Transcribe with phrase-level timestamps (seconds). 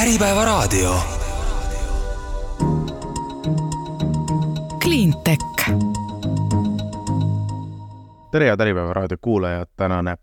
[0.00, 0.94] Äripäevaraadio.
[4.82, 5.70] Cleantech.
[8.30, 10.16] tere, head Äripäeva raadio kuulajad, tänane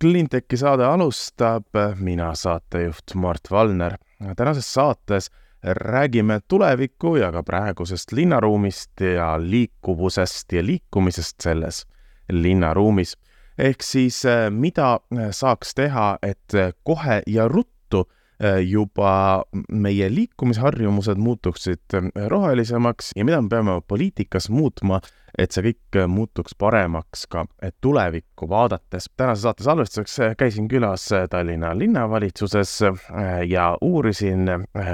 [0.00, 1.66] Cleantechi saade alustab,
[1.98, 3.96] mina saatejuht Mart Valner.
[4.36, 5.30] tänases saates
[5.62, 11.86] räägime tuleviku ja ka praegusest linnaruumist ja liikuvusest ja liikumisest selles
[12.32, 13.16] linnaruumis.
[13.58, 15.00] ehk siis mida
[15.30, 16.52] saaks teha, et
[16.84, 17.76] kohe ja ruttu
[18.68, 21.96] juba meie liikumisharjumused muutuksid
[22.28, 25.00] rohelisemaks ja mida me peame poliitikas muutma,
[25.38, 27.46] et see kõik muutuks paremaks ka
[27.80, 29.08] tulevikku vaadates.
[29.16, 32.80] tänase saate salvestuseks käisin külas Tallinna linnavalitsuses
[33.48, 34.48] ja uurisin,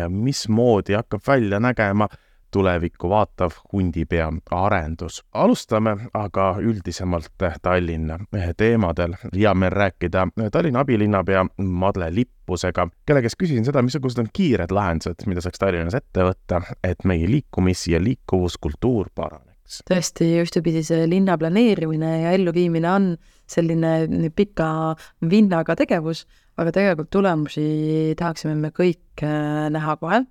[0.08, 2.08] mismoodi hakkab välja nägema
[2.52, 5.22] tulevikku vaatav hundipea arendus.
[5.32, 8.18] alustame aga üldisemalt Tallinna
[8.56, 9.14] teemadel.
[9.36, 15.26] hea meel rääkida Tallinna abilinnapea Madle Lippusega, kelle käest küsisin seda, missugused on kiired lahendused,
[15.26, 19.82] mida saaks Tallinnas ette võtta, et meie liikumis- ja liikuvuskultuur paraneks.
[19.90, 23.16] tõesti, ühtepidi see linna planeerimine ja elluviimine on
[23.46, 24.96] selline pika
[25.30, 26.26] vinnaga tegevus,
[26.58, 29.24] aga tegelikult tulemusi tahaksime me kõik
[29.70, 30.24] näha kohe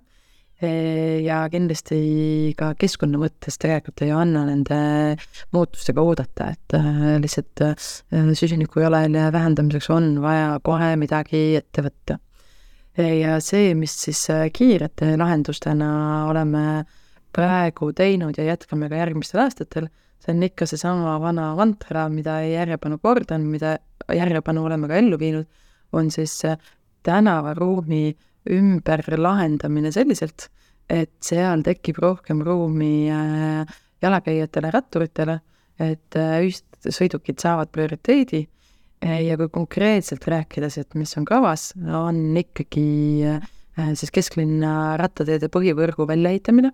[0.62, 4.78] ja kindlasti ka keskkonna mõttes tegelikult ei anna nende
[5.54, 6.76] muutustega oodata, et
[7.22, 7.64] lihtsalt
[8.38, 12.18] süsiniku jalajälje vähendamiseks on vaja kohe midagi ette võtta.
[12.96, 15.92] ja see, mis siis kiirete lahendustena
[16.28, 16.84] oleme
[17.32, 19.88] praegu teinud ja jätkame ka järgmistel aastatel,
[20.22, 23.78] see on ikka seesama vana mantra, mida järjepanu kordan, mida
[24.12, 25.48] järjepanu oleme ka ellu viinud,
[25.92, 26.38] on siis
[27.02, 28.12] tänavaruumi
[28.50, 30.48] ümberlahendamine selliselt,
[30.90, 33.08] et seal tekib rohkem ruumi
[34.02, 35.38] jalakäijatele, ratturitele,
[35.82, 38.42] et ühissõidukid saavad prioriteedi.
[39.02, 42.86] Ja kui konkreetselt rääkides, et mis on kavas, on ikkagi
[43.98, 46.70] siis kesklinna rattateede põhivõrgu väljaehitamine,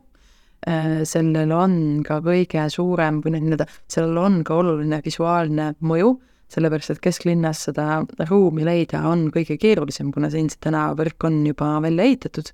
[1.08, 6.10] sellel on ka kõige suurem või noh, nii-öelda sellel on ka oluline visuaalne mõju,
[6.52, 12.08] sellepärast et kesklinnas seda ruumi leida on kõige keerulisem, kuna see tänavavõrk on juba välja
[12.08, 12.52] ehitatud.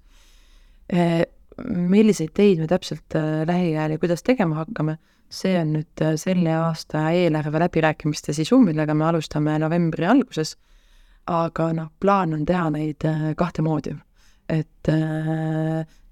[1.64, 3.14] milliseid teid me täpselt
[3.46, 4.96] lähiajal ja kuidas tegema hakkame,
[5.30, 10.56] see on nüüd selle aasta eelarve läbirääkimiste sisu, millega me alustame novembri alguses,
[11.30, 13.06] aga noh, plaan on teha neid
[13.38, 13.94] kahte moodi.
[14.48, 14.90] et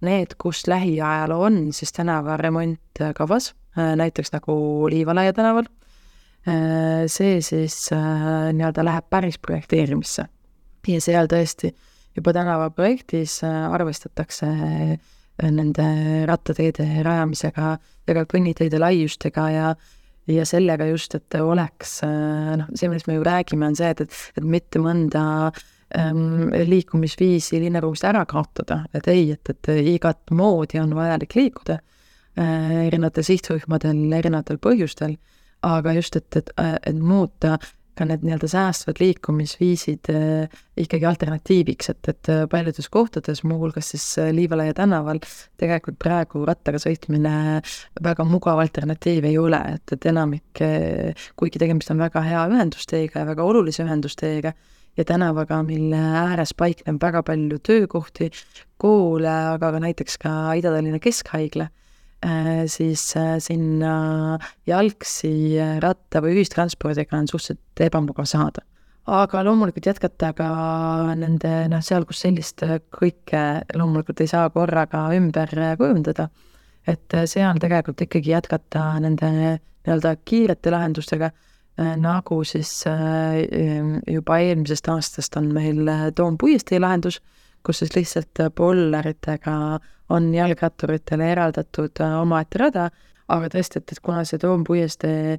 [0.00, 4.54] need, kus lähiajal on siis tänavaremont kavas, näiteks nagu
[4.88, 5.66] Liivalaia tänaval
[6.42, 10.24] see siis nii-öelda läheb päris projekteerimisse.
[10.88, 11.70] ja seal tõesti
[12.16, 14.48] juba tänavaprojektis arvestatakse
[15.42, 15.86] nende
[16.26, 19.74] rattateede rajamisega ja ka kõnniteede laiustega ja
[20.30, 24.18] ja sellega just, et oleks noh, see, millest me ju räägime, on see, et, et,
[24.38, 25.22] et mitte mõnda
[25.98, 32.86] ähm, liikumisviisi linnaruumist ära kaotada, et ei, et, et igat moodi on vajalik liikuda äh,
[32.86, 35.16] erinevatel sihtrühmadel, erinevatel põhjustel
[35.62, 37.58] aga just, et, et, et muuta
[37.98, 44.72] ka need nii-öelda säästvad liikumisviisid äh, ikkagi alternatiiviks, et, et paljudes kohtades, muuhulgas siis Liivalaia
[44.74, 45.20] tänaval,
[45.60, 47.60] tegelikult praegu rattaga sõitmine
[48.04, 50.64] väga mugav alternatiiv ei ole, et, et enamik,
[51.36, 54.54] kuigi tegemist on väga hea ühendusteega ja väga olulise ühendusteega,
[54.96, 58.30] ja tänavaga, mille ääres paikneb väga palju töökohti,
[58.76, 61.68] koole, aga ka näiteks ka Ida-Tallinna Keskhaigla
[62.70, 63.02] siis
[63.42, 63.94] sinna
[64.68, 68.62] jalgsi ratta või ühistranspordiga on suhteliselt ebamugav saada.
[69.06, 70.48] aga loomulikult jätkata ka
[71.18, 72.62] nende noh, seal, kus sellist
[72.94, 73.42] kõike
[73.74, 76.28] loomulikult ei saa korraga ümber kujundada,
[76.86, 81.32] et seal tegelikult ikkagi jätkata nende nii-öelda kiirete lahendustega,
[81.98, 87.18] nagu siis juba eelmisest aastast on meil Toom puiestee lahendus,
[87.66, 89.56] kus siis lihtsalt polleritega
[90.12, 92.88] on jalgratturitele eraldatud omaette rada,
[93.32, 95.38] aga tõesti, et, et kuna see Toompuiestee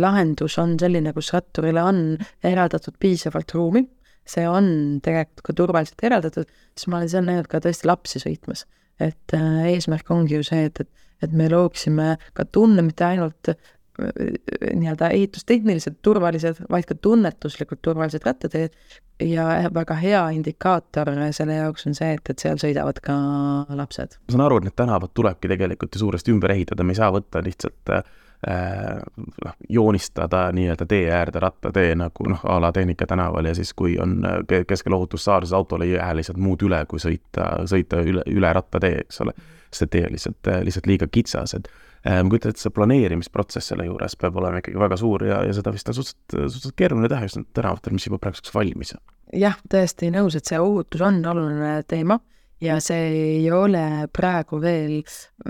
[0.00, 2.00] lahendus on selline, kus ratturile on
[2.44, 3.84] eraldatud piisavalt ruumi,
[4.24, 8.64] see on tegelikult ka turvaliselt eraldatud, siis ma olen seal näinud ka tõesti lapsi sõitmas.
[9.02, 13.50] et eesmärk ongi ju see, et, et, et me looksime ka tunne mitte ainult
[13.98, 18.74] nii-öelda ehitustehniliselt turvalised, vaid ka tunnetuslikult turvalised rattateed
[19.22, 23.14] ja väga hea indikaator selle jaoks on see, et, et seal sõidavad ka
[23.70, 24.18] lapsed.
[24.26, 27.12] ma saan aru, et need tänavad tulebki tegelikult ju suuresti ümber ehitada, me ei saa
[27.14, 28.02] võtta lihtsalt äh,
[29.44, 33.96] noh, joonistada nii-öelda tee äärde rattatee nagu noh, a la Tehnika tänaval ja siis, kui
[34.02, 34.18] on
[34.66, 39.04] keskel ohutussaar, siis autol ei jää lihtsalt muud üle, kui sõita, sõita üle, üle rattatee,
[39.06, 39.38] eks ole.
[39.70, 41.70] sest see tee on lihtsalt, lihtsalt liiga kitsas, et
[42.04, 45.72] ma kujutan ette, see planeerimisprotsess selle juures peab olema ikkagi väga suur ja, ja seda
[45.72, 49.02] vist on suhteliselt, suhteliselt keeruline teha just tänavatel, mis juba praeguseks valmis on.
[49.40, 52.20] jah, täiesti nõus, et see ohutus on oluline teema
[52.64, 53.06] ja see
[53.38, 55.00] ei ole praegu veel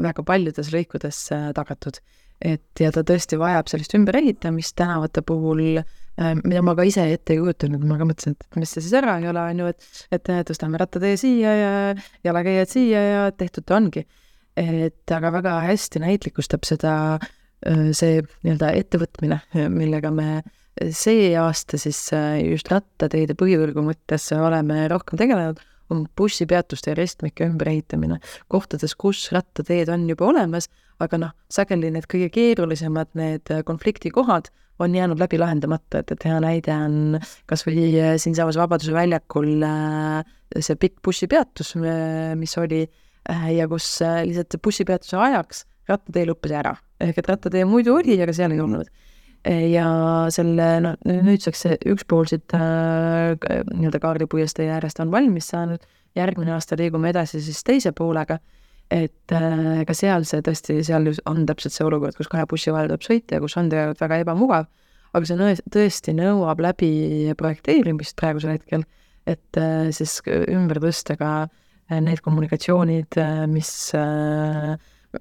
[0.03, 2.01] väga paljudes lõikudes äh, tagatud.
[2.45, 7.35] et ja ta tõesti vajab sellist ümberehitamist tänavate puhul, äh, mida ma ka ise ette
[7.35, 9.89] ei kujutanud, ma ka mõtlesin, et mis see siis ära ei ole, on ju, et,
[10.13, 11.73] et tõstame rattatee siia ja
[12.27, 14.05] jalakäijad siia ja tehtud ta ongi.
[14.57, 19.41] Et aga väga hästi näitlikustab seda äh, see nii-öelda ettevõtmine,
[19.73, 20.43] millega me
[20.91, 22.09] see aasta siis
[22.43, 25.61] just rattateede põhivõrgu mõttes oleme rohkem tegelenud
[25.93, 28.19] on bussipeatuste ja ristmike ümberehitamine.
[28.49, 30.69] Kohtades, kus rattateed on juba olemas,
[31.03, 36.39] aga noh, sageli need kõige keerulisemad, need konfliktikohad on jäänud läbi lahendamata, et, et hea
[36.43, 37.19] näide on
[37.51, 40.25] kas või äh, siinsamas Vabaduse väljakul äh,
[40.59, 42.83] see pikk bussipeatus, äh, mis oli
[43.57, 46.75] ja kus lihtsalt bussipeatuse ajaks rattatee lõppes ära.
[47.01, 48.91] ehk et rattatee muidu oli, aga seal ei olnud.
[49.45, 49.89] Ja
[50.33, 55.83] selle noh, nüüdseks see üks pool siit äh, nii-öelda Kaarli puiestee äärest on valmis saanud,
[56.17, 58.39] järgmine aasta liigume edasi siis teise poolega,
[58.89, 62.89] et äh, ka seal see tõesti, seal on täpselt see olukord, kus kahe bussi vahel
[62.89, 64.71] tuleb sõita ja kus on tegelikult väga ebamugav,
[65.13, 66.91] aga see tõesti nõuab läbi
[67.37, 68.89] projekteerimist praegusel hetkel,
[69.29, 71.53] et äh, siis ümber tõsta ka äh,
[71.91, 74.75] need kommunikatsioonid, äh, mis äh,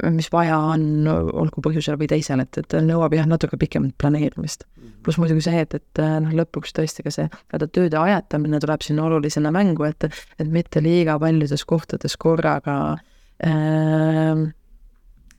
[0.10, 4.65] mis vaja on, olgu põhjusel või teisel, et, et nõuab jah, natuke pikemat planeerimist.
[4.77, 4.95] Mhm.
[5.06, 9.06] pluss muidugi see, et, et noh, lõpuks tõesti ka see nii-öelda tööde ajatamine tuleb sinna
[9.06, 10.07] olulisena mängu, et,
[10.39, 12.77] et mitte liiga paljudes kohtades korraga
[13.45, 14.44] äh,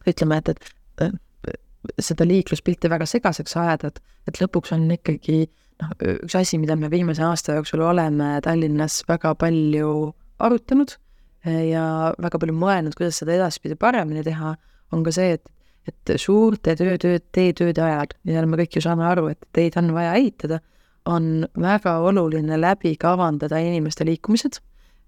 [0.07, 0.73] ütleme, et,
[1.03, 5.45] et seda liikluspilti väga segaseks ajada, et, et lõpuks on ikkagi
[5.83, 10.13] noh, üks asi, mida me viimase aasta jooksul oleme Tallinnas väga palju
[10.45, 10.97] arutanud
[11.45, 11.87] ja
[12.19, 14.55] väga palju mõelnud, kuidas seda edaspidi paremini teha,
[14.93, 15.51] on ka see, et
[15.89, 20.15] et suurte töötööd, teetööde ajal, ja me kõik ju saame aru, et teid on vaja
[20.17, 20.61] ehitada,
[21.05, 24.61] on väga oluline läbi kavandada inimeste liikumised,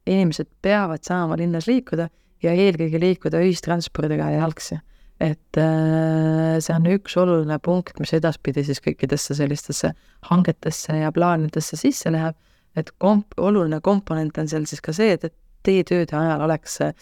[0.07, 2.11] inimesed peavad saama linnas liikuda
[2.45, 4.79] ja eelkõige liikuda ühistranspordiga ja jalgsi.
[5.17, 9.95] et äh, see on üks oluline punkt, mis edaspidi siis kõikidesse sellistesse
[10.29, 12.37] hangetesse ja plaanidesse sisse läheb,
[12.77, 15.35] et komp-, oluline komponent on seal siis ka see, et, et
[15.67, 16.97] teetööde ajal oleks äh,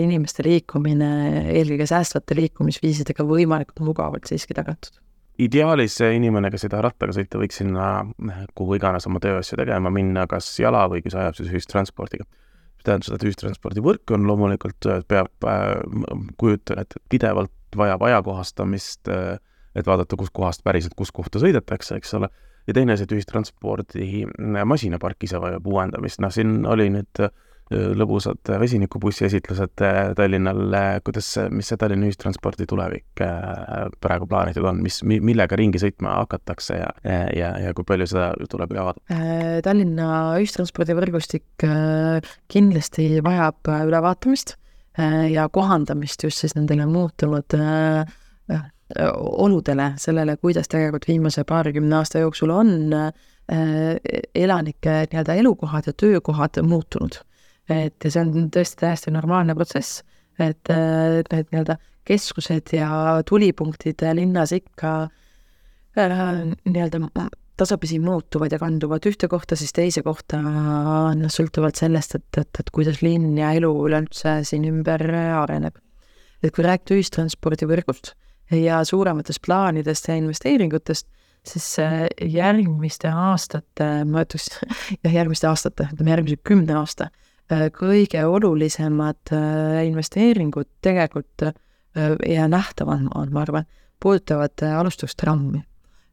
[0.00, 1.10] inimeste liikumine
[1.52, 5.00] eelkõige säästvate liikumisviisidega võimalikult mugavalt siiski tagatud.
[5.40, 7.84] Ideaalis inimene, kes ei taha rattaga sõita, võiks sinna
[8.58, 12.26] kuhu iganes oma tööasju tegema minna, kas jala või kui see ajab, siis ühistranspordiga.
[12.84, 15.74] tähendab seda, et ühistranspordivõrk on loomulikult, peab, äh,
[16.40, 19.38] kujutan ette, pidevalt vajab ajakohastamist, äh,
[19.74, 22.28] et vaadata, kuskohast päriselt kus kohta sõidetakse, eks ole,
[22.66, 24.24] ja teine asi, et ühistranspordi
[24.64, 27.32] masinapark ise vajab uuendamist, noh siin oli nüüd äh,
[27.70, 34.66] lõbusad vesinikubussi esitlused äh, Tallinnal, äh, kuidas, mis see Tallinna ühistranspordi tulevik äh, praegu plaanitud
[34.66, 36.88] on, mis, millega ringi sõitma hakatakse ja,
[37.36, 39.20] ja, ja kui palju seda tuleb üle vaadata?
[39.66, 41.66] Tallinna ühistranspordivõrgustik
[42.50, 44.56] kindlasti vajab ülevaatamist
[45.30, 47.54] ja kohandamist just siis nendele muutunud
[49.46, 52.72] oludele, sellele, kuidas tegelikult viimase paarikümne aasta jooksul on
[54.34, 57.20] elanike nii-öelda elukohad ja töökohad muutunud
[57.70, 60.02] et ja see on tõesti täiesti normaalne protsess,
[60.40, 61.76] et need nii-öelda
[62.08, 65.10] keskused ja tulipunktid linnas ikka äh,
[65.98, 67.28] nii-öelda
[67.60, 72.70] tasapisi muutuvad ja kanduvad ühte kohta, siis teise kohta, noh, sõltuvalt sellest, et, et, et
[72.72, 75.04] kuidas linn ja elu üleüldse siin ümber
[75.42, 75.76] areneb.
[76.42, 78.14] et kui rääkida ühistranspordivõrgust
[78.56, 81.06] ja suurematest plaanidest ja investeeringutest,
[81.44, 84.48] siis äh, järgmiste aastate, ma ütleks,
[85.04, 87.10] jah, järgmiste aastate, ütleme järgmise kümne aasta
[87.74, 91.54] kõige olulisemad äh, investeeringud tegelikult äh,
[92.28, 93.66] ja nähtavad on, ma arvan,
[94.00, 95.62] puudutavad alustustrammi.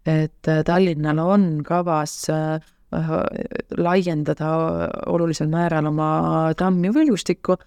[0.08, 2.28] et Tallinnal on kavas
[3.78, 4.52] laiendada
[5.12, 7.58] olulisel määral oma trammivõrgustikku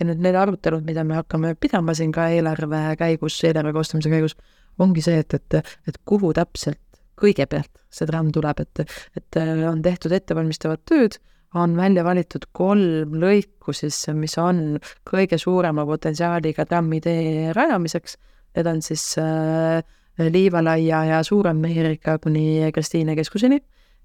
[0.00, 4.36] ja nüüd need arutelud, mida me hakkame pidama siin ka eelarve käigus, eelarve koostamise käigus,
[4.78, 6.80] ongi see, et, et, et kuhu täpselt
[7.16, 9.40] kõigepealt see tramm tuleb, et, et
[9.70, 11.16] on tehtud ettevalmistavad tööd
[11.54, 18.16] on välja valitud kolm lõiku siis, mis on kõige suurema potentsiaaliga trammitee rajamiseks.
[18.56, 19.82] Need on siis äh,
[20.18, 23.58] Liivalaia ja Suurem-Meerika kuni Kristiine keskuseni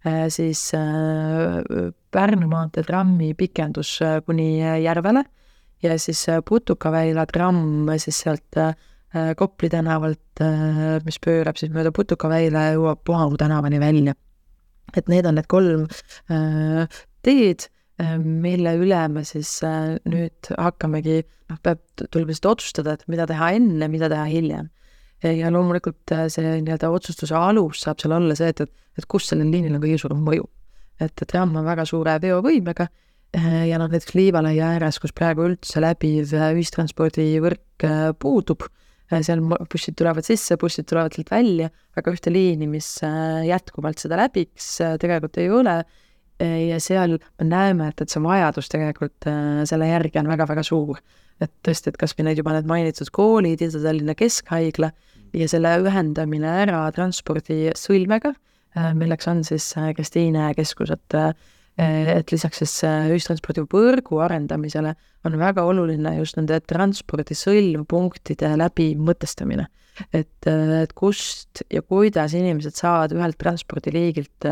[0.05, 1.61] äh,, siis äh,
[2.11, 5.23] Pärnu maantee trammi pikendus äh, kuni Järvele
[5.83, 8.75] ja siis äh, Putukaväila tramm siis sealt äh,
[9.35, 14.13] Kopli tänavalt, äh, mis pöörab siis mööda Putukaväila ja jõuab Puhamu tänavani välja.
[14.97, 15.85] et need on need kolm
[16.31, 16.87] äh,
[17.25, 17.67] teed,
[18.01, 23.27] äh, mille üle me siis äh, nüüd hakkamegi, noh, peab, tuleb lihtsalt otsustada, et mida
[23.29, 24.71] teha enne, mida teha hiljem.
[25.21, 29.27] ja loomulikult äh, see nii-öelda otsustuse alus saab seal olla see, et, et, et kus
[29.29, 30.47] sellel liinil on kõige suurem mõju.
[30.99, 32.87] et, et tramm on väga suure veovõimega
[33.31, 37.85] ja noh, näiteks Liivalaia ääres, kus praegu üldse läbiv ühistranspordivõrk
[38.19, 38.65] puudub,
[39.07, 39.39] seal
[39.71, 42.89] bussid tulevad sisse, bussid tulevad sealt välja, aga ühte liini, mis
[43.47, 45.77] jätkuvalt seda läbiks, tegelikult ei ole
[46.41, 49.29] ja seal me näeme, et, et see vajadus tegelikult
[49.69, 51.01] selle järgi on väga-väga suur.
[51.41, 54.91] et tõesti, et kas või need juba need mainitud koolid, Ida-Tallinna Keskhaigla
[55.33, 58.33] ja selle ühendamine ära transpordisõlmega,
[58.97, 61.17] milleks on siis Kristiine keskus, et
[61.81, 64.91] et lisaks siis ühistranspordivõrgu arendamisele
[65.25, 69.67] on väga oluline just nende transpordi sõlmpunktide läbi mõtestamine.
[70.13, 74.47] et, et kust ja kuidas inimesed saavad ühelt transpordiliigilt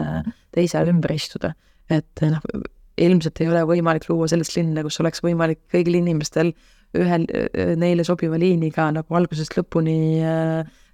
[0.56, 1.54] teisele ümber istuda.
[1.90, 2.44] Et noh,
[3.00, 6.54] ilmselt ei ole võimalik luua sellist linna, kus oleks võimalik kõigil inimestel
[6.98, 7.26] ühel,
[7.80, 9.98] neile sobiva liiniga nagu algusest lõpuni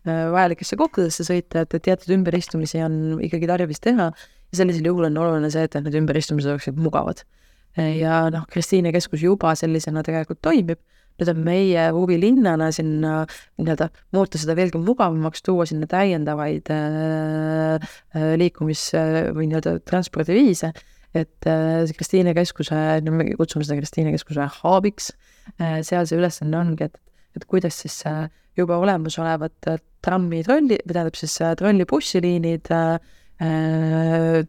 [0.06, 5.18] vajalikesse kohtadesse sõita, et, et teatud ümberistumisi on ikkagi tarvis teha ja sellisel juhul on
[5.24, 7.24] oluline see, et need ümberistumised oleksid mugavad.
[7.76, 10.80] ja noh, Kristiine keskus juba sellisena tegelikult toimib,
[11.20, 13.22] nüüd on meie huvi linnana sinna
[13.60, 18.92] nii-öelda muuta seda veelgi mugavamaks, tuua sinna täiendavaid äh, äh liikumis-
[19.36, 20.74] või nii-öelda transpordiviise,
[21.16, 25.12] et äh, Kristiine keskuse, no me kutsume seda Kristiine keskuse hub'iks
[25.60, 27.00] äh,, seal see ülesanne ongi, et,
[27.38, 28.26] et kuidas siis äh,
[28.60, 32.98] juba olemasolevad äh, trammi, trolli, või tähendab siis äh, trolli-bussiliinid äh,
[33.36, 34.46] Äh,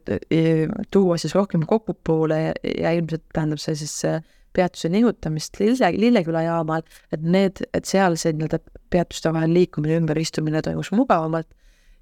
[0.95, 4.21] tuua siis rohkem kokkupoole ja, ilmselt tähendab see siis äh,
[4.57, 8.61] peatuse nihutamist Lille, Lilleküla jaamal, et need, et seal see nii-öelda
[8.93, 11.49] peatuste vahel liikumine, ümberistumine toimus mugavamalt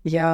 [0.09, 0.29] ja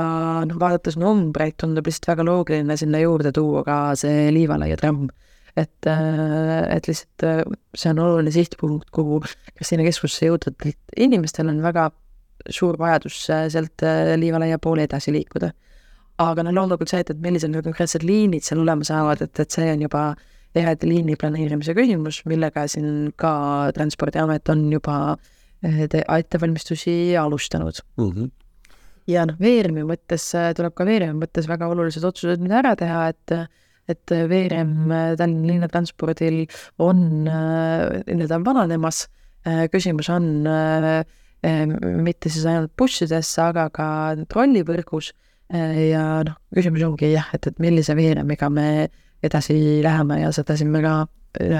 [0.46, 5.08] noh, vaadates numbreid, tundub lihtsalt väga loogiline sinna juurde tuua ka see Liivalaia tramm.
[5.56, 7.26] et, äh, et lihtsalt
[7.74, 9.22] see on oluline sihtpunkt, kuhu
[9.56, 11.90] Kristiine keskusse jõudvatel inimestel on väga
[12.48, 13.84] suur vajadus sealt
[14.16, 15.50] Liivalaia poole edasi liikuda
[16.20, 19.56] aga noh, loomulikult see, et, et millised need konkreetsed liinid seal olema saavad, et, et
[19.56, 20.04] see on juba
[20.58, 23.32] eraldi liini planeerimise küsimus, millega siin ka
[23.76, 24.96] Transpordiamet on juba
[25.62, 28.10] eh, ettevalmistusi alustanud mm.
[28.10, 28.30] -hmm.
[29.10, 33.08] ja noh, Veeremi mõttes eh, tuleb ka Veeremi mõttes väga olulised otsused nüüd ära teha,
[33.14, 33.36] et
[33.90, 36.44] et Veerem eh, Tallinna linnatranspordil
[36.78, 39.06] on nii-öelda vananemas,
[39.72, 40.44] küsimus on
[42.04, 43.86] mitte siis ainult bussidesse, aga ka
[44.28, 45.14] trollivõrgus
[45.50, 48.90] ja noh, küsimus ongi jah, et, et millise veeremiga me
[49.22, 50.94] edasi läheme ja seda siin me ka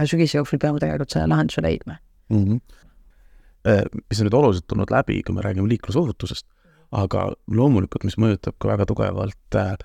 [0.09, 1.97] sügise jooksul peame tegelikult selle lahenduse leidma
[2.29, 2.45] mm.
[2.45, 4.01] -hmm.
[4.09, 6.47] mis on nüüd oluliselt tulnud läbi, kui me räägime liiklusohutusest,
[6.93, 9.77] aga loomulikult, mis mõjutab ka väga tugevalt äh,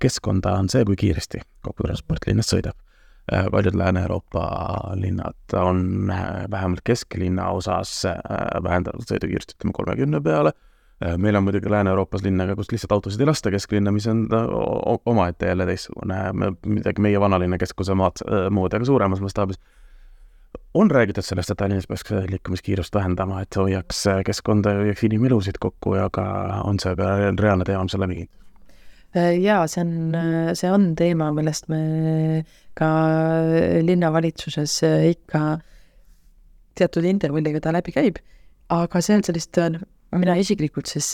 [0.00, 2.76] keskkonda, on see, kui kiiresti kogu transport linnast sõidab.
[3.50, 4.44] paljud Lääne-Euroopa
[5.00, 6.12] linnad on
[6.50, 8.02] vähemalt kesklinna osas
[8.62, 10.73] vähendanud sõidukiirust, ütleme kolmekümne peale Äh,
[11.18, 14.24] meil on muidugi Lääne-Euroopas linna, kus lihtsalt autosid ei lasta kesklinna, mis on
[15.06, 16.20] omaette jälle teistsugune,
[16.66, 19.60] midagi meie vanalinna keskuse maad, äh, moodi, aga suuremas mastaabis.
[20.74, 25.94] on räägitud sellest, et Tallinnas peaks liikumiskiirust vähendama, et hoiaks keskkonda ja hoiaks inimelusid kokku
[25.94, 26.24] ja ka
[26.64, 28.32] on see ka reaalne teema, mis on läbi käinud?
[29.16, 30.16] Äh, jaa, see on,
[30.58, 32.44] see on teema, millest me
[32.74, 32.88] ka
[33.82, 34.80] linnavalitsuses
[35.10, 35.44] ikka
[36.74, 38.18] teatud intervalliga ta läbi käib,
[38.74, 39.52] aga seal sellist
[40.20, 41.06] mina isiklikult siis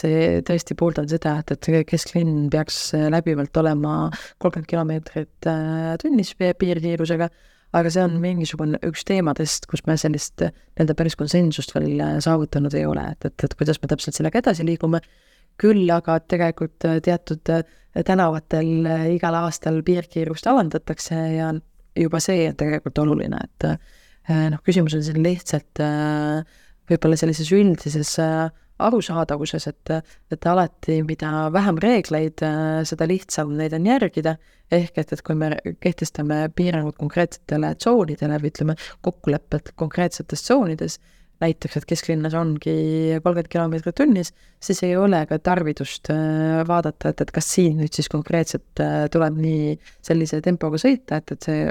[0.47, 3.95] tõesti pooldan seda, et, et kesklinn peaks läbivalt olema
[4.41, 7.29] kolmkümmend kilomeetrit äh, tunnis piirkiirusega,
[7.77, 12.75] aga see on mingisugune üks teemadest, kus me sellist nii-öelda päris konsensust veel äh, saavutanud
[12.77, 15.01] ei ole, et, et, et kuidas me täpselt sellega edasi liigume,
[15.61, 17.55] küll aga tegelikult äh, teatud
[18.07, 21.51] tänavatel igal aastal piirkiirust alandatakse ja
[21.97, 23.65] juba see on tegelikult oluline, et
[24.53, 25.81] noh, küsimus on siin lihtsalt
[26.87, 28.13] võib-olla sellises üldises
[28.87, 29.93] arusaadavuses, et,
[30.31, 32.43] et alati, mida vähem reegleid,
[32.87, 34.35] seda lihtsam neid on järgida,
[34.71, 40.99] ehk et, et kui me kehtestame piirangud konkreetsetele tsoonidele või ütleme, kokkulepped konkreetsetes tsoonides,
[41.41, 42.75] näiteks, et kesklinnas ongi
[43.23, 47.93] kolmkümmend kilomeetrit tunnis, siis ei ole ka tarvidust äh, vaadata, et, et kas siin nüüd
[47.97, 51.63] siis konkreetselt äh, tuleb nii sellise tempoga sõita, et, et see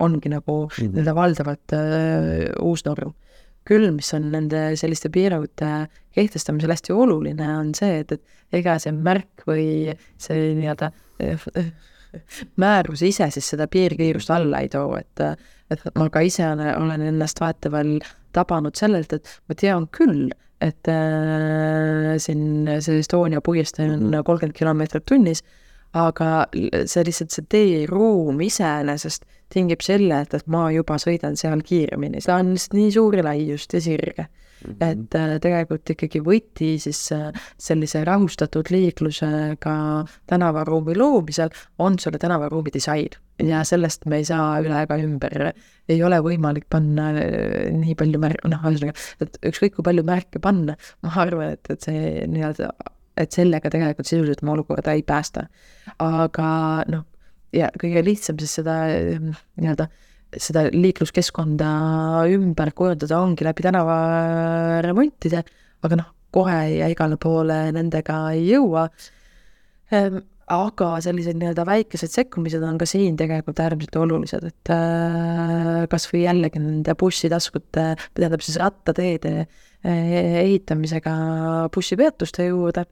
[0.00, 1.16] ongi nagu nii-öelda mm -hmm.
[1.18, 3.12] valdavalt uh, uus norm
[3.68, 5.70] küll, mis on nende selliste piirangute
[6.16, 10.90] kehtestamisel hästi oluline, on see, et, et ega see märk või see nii-öelda
[12.60, 15.24] määrus ise siis seda piirkiirust alla ei too, et
[15.70, 18.00] et ma ka ise olen ennast vahetevahel
[18.34, 25.06] tabanud sellelt, et ma tean küll, et äh, siin see Estonia puiestee on kolmkümmend kilomeetrit
[25.06, 25.44] tunnis,
[25.98, 32.22] aga see lihtsalt, see teeruum iseenesest tingib selle, et, et ma juba sõidan seal kiiremini,
[32.22, 34.70] ta on lihtsalt nii suur ja lai just ja sirge mm.
[34.70, 34.84] -hmm.
[34.86, 39.74] et äh, tegelikult ikkagi võti siis äh, sellise rahustatud liiklusega
[40.26, 45.52] tänavaruumi loomisel on selle tänavaruumi disain ja sellest me ei saa üle ega ümber.
[45.88, 50.38] ei ole võimalik panna äh, nii palju märke, noh, ühesõnaga, et ükskõik kui palju märke
[50.38, 52.70] panna, ma arvan, et, et see nii-öelda
[53.26, 55.46] et sellega tegelikult sisuliselt oma olukorda ei päästa.
[55.98, 56.50] aga
[56.90, 57.04] noh,
[57.56, 59.88] ja kõige lihtsam siis seda ehm, nii-öelda
[60.38, 61.68] seda liikluskeskkonda
[62.30, 65.42] ümber kujundada ongi läbi tänavaremontide,
[65.82, 68.86] aga noh, kohe ja igale poole nendega ei jõua.
[69.90, 76.08] Ehm, aga sellised nii-öelda väikesed sekkumised on ka siin tegelikult äärmiselt olulised, et äh, kas
[76.10, 81.14] või jällegi nende bussitaskute, tähendab siis rattateede äh, ehitamisega
[81.74, 82.86] bussipeatuste juurde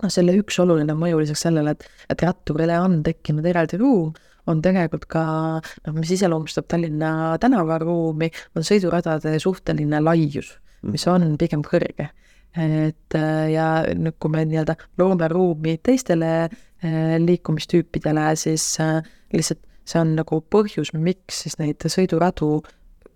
[0.00, 4.14] noh, selle üks oluline mõju lisaks sellele, et, et ratturile on tekkinud eraldi ruum,
[4.50, 5.24] on tegelikult ka
[5.60, 10.54] noh, mis iseloomustab Tallinna tänavaruumi, on sõiduradade suhteline laius,
[10.86, 12.10] mis on pigem kõrge.
[12.50, 13.14] et
[13.52, 18.98] ja nüüd, kui me nii-öelda loome ruumi teistele eh, liikumistüüpidele, siis eh,
[19.30, 22.60] lihtsalt see on nagu põhjus, miks siis neid sõiduradu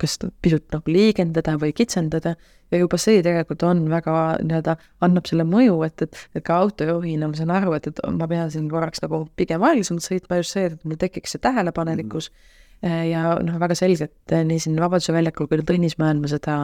[0.00, 2.34] kas pisut nagu liigendada või kitsendada
[2.74, 7.28] ja juba see tegelikult on väga nii-öelda, annab selle mõju, et, et, et ka autojuhina
[7.30, 10.70] ma saan aru, et, et ma pean siin korraks nagu pigem aeglasemalt sõitma just see,
[10.70, 13.02] et mul tekiks see tähelepanelikkus mm.
[13.10, 16.56] ja noh, väga selgelt nii siin Vabaduse väljakul kui Tõnismäel ma seda,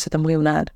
[0.00, 0.70] seda mõju näen.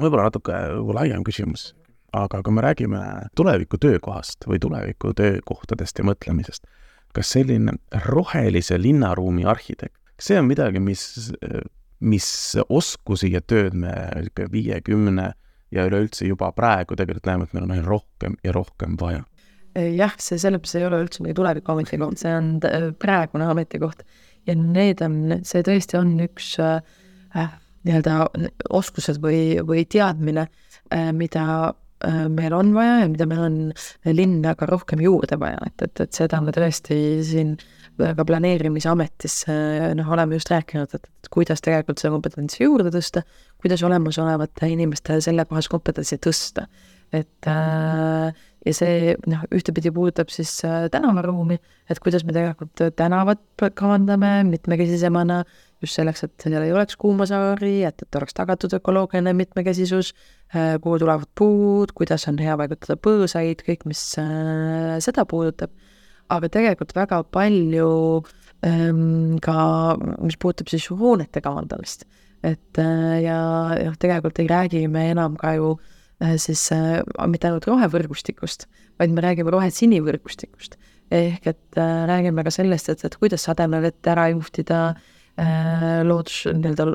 [0.00, 1.70] võib-olla natuke nagu laiem küsimus,
[2.16, 3.02] aga kui me räägime
[3.38, 6.68] tuleviku töökohast või tuleviku töökohtadest ja mõtlemisest,
[7.16, 11.32] kas selline rohelise linnaruumi arhitekt see on midagi, mis,
[12.00, 12.28] mis
[12.68, 15.28] oskusi ja tööd me niisugune viiekümne
[15.72, 19.24] ja üleüldse juba praegu tegelikult näeme, et meil on aina rohkem ja rohkem vaja.
[19.74, 22.58] jah, see sellepärast ei ole üldse meie tuleviku ametikoht, see on
[23.00, 24.02] praegune ametikoht
[24.48, 27.54] ja need on, see tõesti on üks äh,
[27.86, 28.26] nii-öelda
[28.68, 31.46] oskused või, või teadmine äh,, mida
[32.04, 33.58] äh, meil on vaja ja mida meil on
[34.04, 37.81] linna ka rohkem juurde vaja, et, et, et seda me tõesti siin äh,
[38.16, 39.36] ka planeerimisametis
[39.98, 43.24] noh, oleme just rääkinud, et, et kuidas tegelikult seda kompetentsi juurde tõsta,
[43.62, 46.66] kuidas olemasolevate inimeste sellekohast kompetentsi tõsta.
[47.12, 48.32] et äh,
[48.66, 51.58] ja see noh, ühtepidi puudutab siis äh, tänavaruumi,
[51.90, 53.42] et kuidas me tegelikult tänavat
[53.78, 55.42] kavandame mitmekesisemana,
[55.82, 60.12] just selleks, et seal ei oleks kuumasaari, et, et oleks tagatud ökoloogiline mitmekesisus
[60.54, 65.74] äh,, kuhu tulevad puud, kuidas on hea paigutada põõsaid, kõik, mis äh, seda puudutab
[66.32, 67.90] aga tegelikult väga palju
[68.66, 69.56] ähm, ka,
[70.22, 72.06] mis puudutab siis hoonete kavandamist.
[72.42, 73.38] et äh, ja
[73.78, 75.76] noh, tegelikult ei räägi me enam ka ju
[76.22, 78.66] äh, siis äh, mitte ainult rohevõrgustikust,
[78.98, 80.76] vaid me räägime rohe-sinivõrgustikust.
[81.12, 85.11] ehk et äh, räägime ka sellest, et, et kuidas sademevett ära juhtida Äh,
[86.04, 86.86] loodus, nii-öelda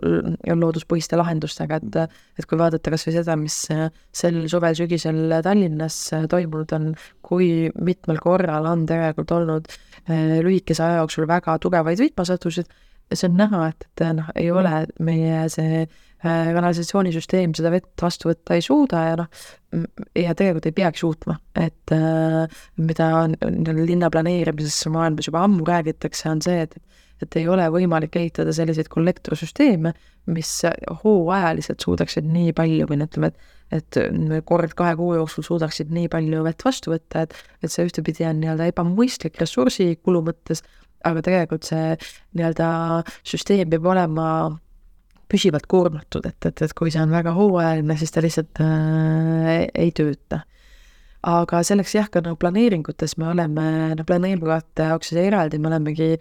[0.61, 1.97] looduspõhiste lahendustega, et
[2.37, 6.91] et kui vaadata kas või seda, mis äh, sel suvel-sügisel Tallinnas äh, toimunud on,
[7.25, 9.71] kui mitmel korral on tegelikult olnud
[10.07, 12.69] lühikese aja jooksul väga tugevaid vihmasatusid,
[13.11, 15.81] see on näha, et, et noh, ei ole meie see
[16.21, 19.27] kanalisatsioonisüsteem seda vett vastu võtta ei suuda ja noh,
[20.15, 21.93] ja tegelikult ei peaks suutma, et
[22.79, 23.09] mida
[23.83, 26.79] linna planeerimises maailmas juba ammu räägitakse, on see, et
[27.23, 29.93] et ei ole võimalik ehitada selliseid kollektorsüsteeme,
[30.33, 30.51] mis
[31.03, 33.97] hooajaliselt suudaksid nii palju või no ütleme, et et
[34.47, 38.39] kord kahe kuu jooksul suudaksid nii palju vett vastu võtta, et et see ühtepidi on
[38.39, 40.63] nii-öelda ebamõistlik ressursikulu mõttes,
[41.03, 41.97] aga tegelikult see
[42.37, 42.69] nii-öelda
[43.27, 44.27] süsteem peab olema
[45.27, 49.91] püsivalt koormatud, et, et, et kui see on väga hooajaline, siis ta lihtsalt äh, ei
[49.95, 50.45] tööta.
[51.27, 53.67] Aga selleks jah, ka no planeeringutes me oleme,
[53.99, 56.13] no planeeringute jaoks eraldi me olemegi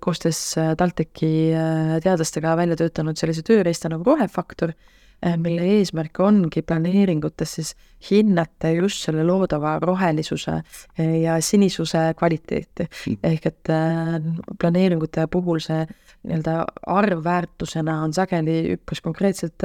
[0.00, 4.74] koostöös äh, TalTechi äh, teadlastega välja töötanud sellise tööriista nagu rohefaktor,
[5.40, 7.70] mille eesmärk ongi planeeringutes siis
[8.10, 10.58] hinnata just selle loodava rohelisuse
[10.98, 12.84] ja sinisuse kvaliteeti.
[13.06, 13.16] Hmm.
[13.30, 13.70] ehk et
[14.60, 16.58] planeeringute puhul see nii-öelda
[16.98, 19.64] arvväärtusena on sageli üpris konkreetselt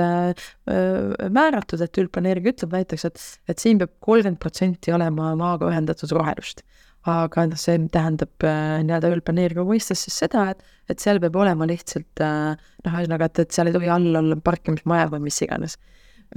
[1.28, 6.64] määratud, et üldplaneering ütleb näiteks, et, et siin peab kolmkümmend protsenti olema maaga ühendatud rohelust
[7.10, 11.68] aga noh, see tähendab äh, nii-öelda üldplaneeringu mõistes siis seda, et, et seal peab olema
[11.70, 15.78] lihtsalt äh, noh, ühesõnaga, et, et seal ei tohi all olla parkimismaja või mis iganes.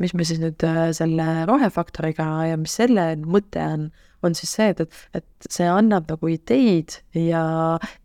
[0.01, 3.91] mis me siis nüüd äh, selle rohefaktoriga ja mis selle mõte on,
[4.25, 7.45] on siis see, et, et, et see annab nagu ideid ja,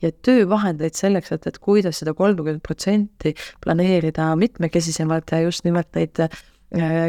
[0.04, 6.28] ja töövahendeid selleks, et, et kuidas seda kolmkümmend protsenti planeerida mitmekesisemalt ja just nimelt neid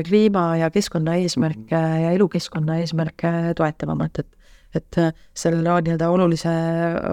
[0.07, 4.38] kliima ja keskkonna eesmärke ja elukeskkonna eesmärke toetavamalt, et
[4.77, 6.53] et äh, selle nii-öelda olulise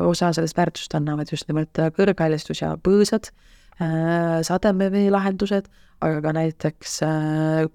[0.04, 3.32] osa sellest väärtust annavad just nimelt äh, kõrghaljastus ja põõsad,
[4.48, 5.66] sademeveelahendused,
[6.00, 6.94] aga ka näiteks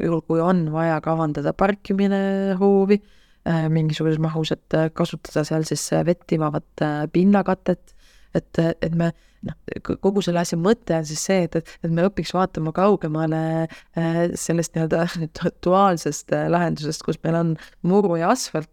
[0.01, 2.97] juhul, kui on vaja kavandada parkimine hoovi
[3.45, 7.93] mingisuguses mahus, et kasutada seal siis vett timavat pinnakatet
[8.35, 9.11] et, et me
[9.47, 9.57] noh,
[10.03, 14.21] kogu selle asja mõte on siis see, et, et, et me õpiks vaatama kaugemale äh,
[14.39, 15.07] sellest nii-öelda
[15.65, 17.55] duaalsest äh, lahendusest, kus meil on
[17.87, 18.73] muru ja asfalt,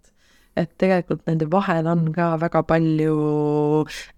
[0.57, 3.15] et tegelikult nende vahel on ka väga palju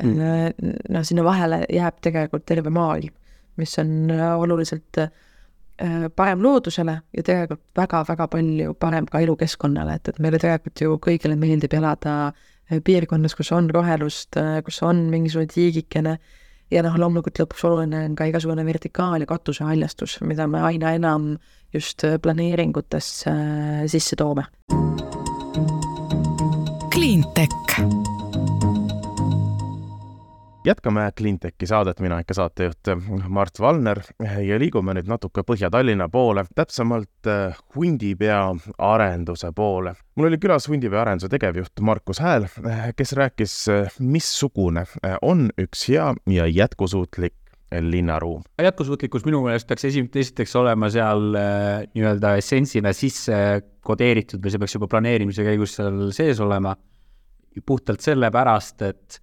[0.03, 3.13] mm., äh, no sinna vahele jääb tegelikult terve maailm,
[3.59, 5.03] mis on oluliselt
[6.15, 11.37] parem loodusele ja tegelikult väga-väga palju parem ka elukeskkonnale, et, et meile tegelikult ju kõigile
[11.39, 12.33] meeldib elada
[12.83, 16.17] piirkonnas, kus on rohelust, kus on mingisugune tiigikene
[16.73, 21.31] ja noh, loomulikult lõpuks oluline on ka igasugune vertikaal- ja katusehaljastus, mida me aina enam
[21.73, 23.31] just planeeringutesse
[23.87, 24.49] sisse toome.
[27.09, 27.79] Cleantech
[30.65, 32.91] jätkame Cleantechi saadet, mina ikka saatejuht
[33.27, 38.43] Mart Valner ja liigume nüüd natuke Põhja-Tallinna poole, täpsemalt äh, Hundipea
[38.77, 39.95] arenduse poole.
[40.15, 42.45] mul oli külas Hundipea arenduse tegevjuht Markus Hääl,
[42.93, 43.55] kes rääkis,
[43.99, 44.85] missugune
[45.21, 47.33] on üks hea ja jätkusuutlik
[47.79, 48.43] linnaruum.
[48.61, 53.41] jätkusuutlikkus minu meelest peaks esi-, esiteks olema seal äh, nii-öelda essentsina sisse
[53.81, 56.75] kodeeritud või see peaks juba planeerimise käigus seal sees olema,
[57.65, 59.19] puhtalt sellepärast, et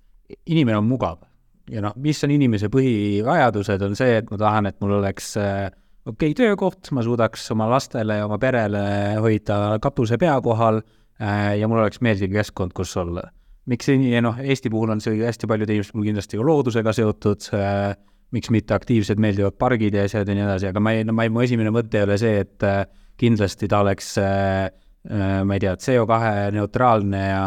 [0.51, 1.23] inimene on mugav
[1.71, 5.67] ja noh, mis on inimese põhivajadused, on see, et ma tahan, et mul oleks äh,
[6.07, 8.83] okei okay, töökoht, ma suudaks oma lastele ja oma perele
[9.23, 13.27] hoida katuse pea kohal äh, ja mul oleks meeldiv keskkond, kus olla.
[13.67, 17.51] miks nii, noh, Eesti puhul on see hästi paljud inimesed mul kindlasti ka loodusega seotud
[17.59, 17.97] äh,,
[18.35, 21.27] miks mitte aktiivsed meeldivad pargid ja asjad ja nii edasi, aga ma ei, no ma
[21.27, 22.85] ei, mu esimene mõte ei ole see, et äh,
[23.19, 24.67] kindlasti ta oleks äh,
[25.11, 27.45] äh, ma ei tea, CO2 neutraalne ja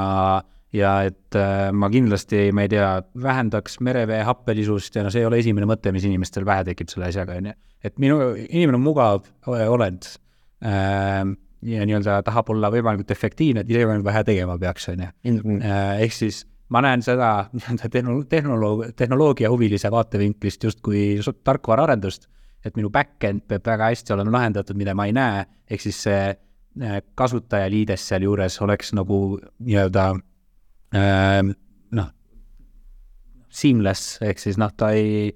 [0.75, 2.89] ja et äh, ma kindlasti, ma ei tea,
[3.21, 7.09] vähendaks merevee happelisust ja no see ei ole esimene mõte, mis inimestel pähe tekib selle
[7.09, 7.55] asjaga, on ju.
[7.89, 10.11] et minu, inimene on mugav olend
[10.65, 11.23] äh,
[11.65, 15.11] ja nii-öelda tahab olla võimalikult efektiivne, et ise võimalikult vähe tegema peaks, on ju.
[15.57, 21.03] Äh, ehk siis ma näen seda nii-öelda tehno-, tehnoloog-, tehnoloogiahuvilise vaatevinklist justkui
[21.43, 22.29] tarkvaraarendust,
[22.65, 26.23] et minu back-end peab väga hästi olema lahendatud, mida ma ei näe, ehk siis see
[26.29, 30.11] äh, kasutajaliides sealjuures oleks nagu nii-öelda
[30.93, 32.09] noh,
[33.49, 35.29] seamless, ehk siis noh, ta ei,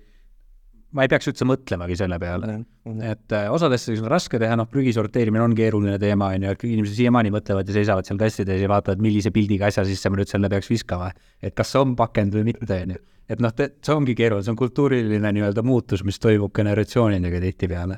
[0.94, 2.60] ma ei peaks üldse mõtlemagi selle peale.
[3.06, 6.66] et äh, osades on raske teha, noh, prügi sorteerimine on keeruline teema, on ju, et
[6.70, 10.20] inimesed siiamaani mõtlevad ja seisavad seal kastide ees ja vaatavad, millise pildiga asja sisse ma
[10.20, 11.12] nüüd selle peaks viskama.
[11.42, 13.04] et kas see on pakend või mitte, on ju.
[13.34, 17.98] et noh, see ongi keeruline, see on kultuuriline nii-öelda muutus, mis toimub generatsioonidega tihtipeale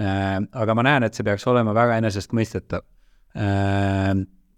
[0.00, 0.38] äh,.
[0.40, 2.86] aga ma näen, et see peaks olema väga enesestmõistetav
[3.36, 4.14] äh,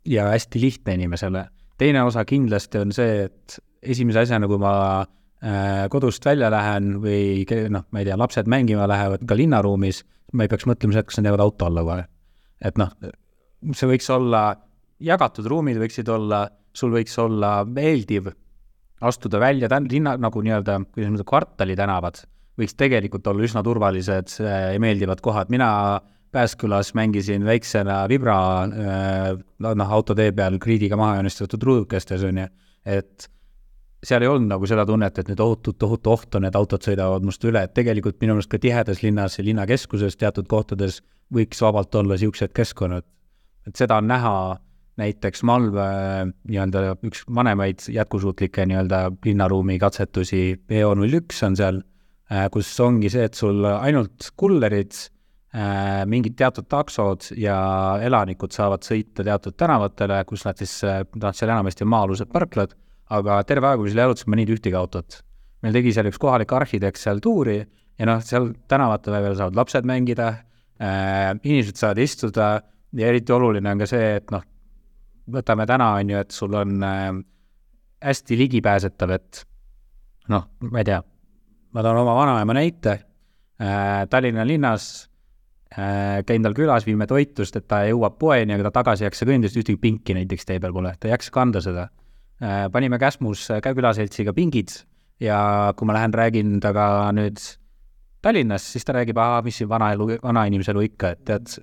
[0.07, 1.48] ja hästi lihtne inimesele
[1.80, 3.58] teine osa kindlasti on see, et
[3.94, 8.88] esimese asjana, kui ma äh, kodust välja lähen või noh, ma ei tea, lapsed mängima
[8.90, 12.04] lähevad ka linnaruumis, ma ei peaks mõtlema seda, kas nad jäävad auto alla kohe.
[12.62, 12.92] et noh,
[13.72, 14.44] see võiks olla,
[15.02, 18.30] jagatud ruumid võiksid olla, sul võiks olla meeldiv
[19.02, 22.22] astuda välja tän-, linna nagu nii-öelda, kuidas ütlen, kvartali tänavad
[22.58, 25.70] võiks tegelikult olla üsna turvalised äh, ja meeldivad kohad, mina
[26.32, 32.46] Pääskülas mängisin väiksena vibra äh, noh, autotee peal kriidiga maha joonistatud ruudukestes, on ju,
[32.88, 33.28] et
[34.02, 37.26] seal ei olnud nagu seda tunnet, et nüüd ohutu, tohutu oht on, et autod sõidavad
[37.26, 41.02] must üle, et tegelikult minu meelest ka tihedas linnas linnakeskuses teatud kohtades
[41.34, 43.04] võiks vabalt olla niisugused keskkonnad.
[43.66, 44.34] et seda on näha
[44.98, 45.86] näiteks Malve
[46.48, 51.84] nii-öelda üks vanemaid jätkusuutlikke nii-öelda linnaruumi katsetusi, EO null üks on seal,
[52.32, 55.12] äh, kus ongi see, et sul ainult kullerid Äh,
[55.52, 57.56] mingid teatud taksod ja
[58.00, 60.78] elanikud saavad sõita teatud tänavatele, kus nad siis,
[61.20, 62.72] noh, seal enamasti on maa-alused parklad,
[63.12, 65.18] aga terve aeg, kui seal jalutasime, ei näinud ühtegi autot.
[65.62, 69.86] meil tegi seal üks kohalik arhitekt seal tuuri ja noh, seal tänavatel veel saavad lapsed
[69.86, 70.30] mängida
[70.80, 72.48] äh,, inimesed saavad istuda
[72.96, 74.42] ja eriti oluline on ka see, et noh,
[75.36, 77.06] võtame täna, on ju, et sul on äh,
[78.08, 79.44] hästi ligipääsetav, et
[80.32, 81.04] noh, ma ei tea,
[81.76, 82.96] ma toon oma vanaema näite
[83.60, 85.12] äh,, Tallinna linnas Äh,
[85.72, 89.48] käin tal külas, viime toitlust, et ta jõuab poeni, aga ta tagasi ei jaksa kõndida,
[89.48, 91.88] sest ühtegi pinki näiteks tee peal pole, ta ei jaksa kanda seda.
[92.42, 94.74] Äh, panime Käsmus ka külaseltsiga pingid
[95.22, 97.40] ja kui ma lähen räägin temaga nüüd
[98.22, 101.56] Tallinnas, siis ta räägib, aa, mis siin vana elu, vanainimese elu ikka, et tead,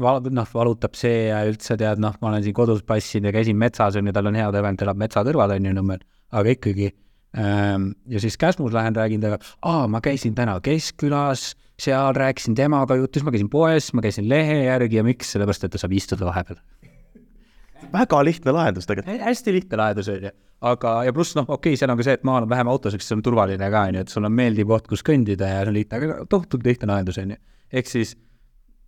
[0.00, 3.58] val-, noh, valutab see ja üldse tead, noh, ma olen siin kodus passinud ja käisin
[3.60, 6.06] metsas, on ju, tal on hea tõvend, elab metsa kõrval, on ju, Nõmmel,
[6.40, 6.88] aga ikkagi.
[7.36, 12.96] Ähm, ja siis Käsmus lähen räägin temaga, aa, ma käisin täna Keskkülas seal rääkisin temaga
[12.96, 15.92] juttu, siis ma käisin poes, ma käisin lehe järgi ja miks, sellepärast et ta saab
[15.96, 16.60] istuda vahepeal
[17.92, 19.20] väga lihtne lahendus tegelikult.
[19.20, 20.30] hästi lihtne lahendus, on ju.
[20.60, 23.02] aga, ja pluss noh, okei okay,, seal on ka see, et maal on vähem autosid,
[23.02, 25.60] siis see on turvaline ka, on ju, et sul on meeldiv koht, kus kõndida ja
[25.60, 27.42] see on lihtne, aga tohutult lihtne lahendus, on ju.
[27.72, 28.16] ehk siis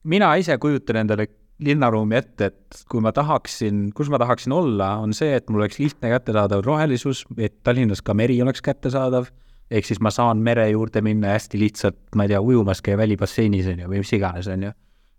[0.08, 1.28] mina ise kujutan endale
[1.64, 5.80] linnaruumi ette, et kui ma tahaksin, kus ma tahaksin olla, on see, et mul oleks
[5.82, 9.26] lihtne kättesaadav rohelisus, et Tallinnas ka meri oleks kättesaadav,
[9.70, 13.68] ehk siis ma saan mere juurde minna hästi lihtsalt, ma ei tea, ujumas käia välibasseinis,
[13.72, 14.72] on ju, või mis iganes, on ju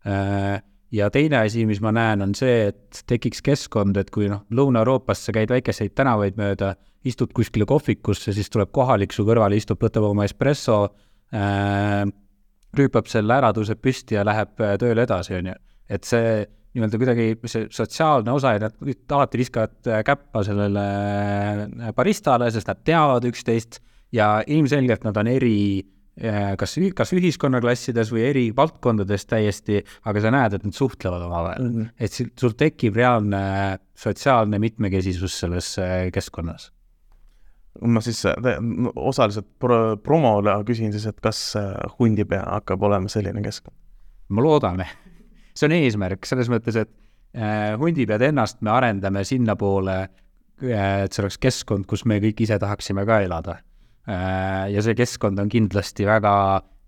[0.10, 0.60] äh,
[0.92, 5.28] ja teine asi, mis ma näen, on see, et tekiks keskkond, et kui noh, Lõuna-Euroopas
[5.28, 6.74] sa käid väikeseid tänavaid mööda,
[7.08, 10.82] istud kuskile kohvikusse, siis tuleb kohalik su kõrvale, istub, võtab oma espresso
[11.34, 12.04] äh,,
[12.78, 15.60] rüüpab selle ära, tõuseb püsti ja läheb äh, tööle edasi, on ju.
[15.90, 16.40] et see
[16.78, 18.76] nii-öelda kuidagi see sotsiaalne osa ja nad
[19.16, 25.86] alati viskavad äh, käppa sellele baristale, sest nad teavad üksteist ja ilmselgelt nad on eri
[26.20, 31.64] Äh, kas, kas ühiskonnaklassides või eri valdkondades täiesti, aga sa näed, et nad suhtlevad omavahel
[31.64, 31.76] mm.
[31.78, 31.94] -hmm.
[31.96, 33.40] et sul tekib reaalne
[33.96, 36.74] sotsiaalne mitmekesisus selles äh, keskkonnas.
[37.82, 38.36] ma siis äh,
[38.96, 41.54] osaliselt pro-, promole küsin siis, et kas
[42.00, 43.78] Hundipea hakkab olema selline keskkond?
[44.30, 44.84] ma loodan
[45.56, 46.92] see on eesmärk selles mõttes, et
[47.80, 49.98] Hundipead ennast me arendame sinnapoole,
[50.66, 53.60] et see oleks keskkond, kus me kõik ise tahaksime ka elada
[54.08, 56.34] ja see keskkond on kindlasti väga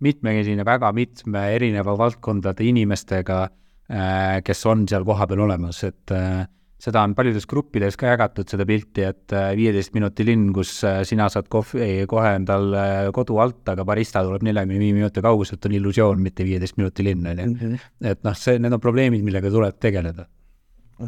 [0.02, 3.44] mitmekesine, väga mitme erineva valdkondade inimestega,
[3.92, 6.48] äh, kes on seal kohapeal olemas, et äh,
[6.82, 11.46] seda on paljudes gruppides ka jagatud, seda pilti, et viieteist minuti linn, kus sina saad
[11.54, 12.74] kohvi kohe endal
[13.14, 17.30] kodu alt, aga barista tuleb neljakümne viie minuti kauguselt, on illusioon, mitte viieteist minuti linn,
[17.30, 17.50] on ju.
[17.52, 17.90] Mhm.
[18.16, 20.26] et noh, see, need on probleemid, millega tuleb tegeleda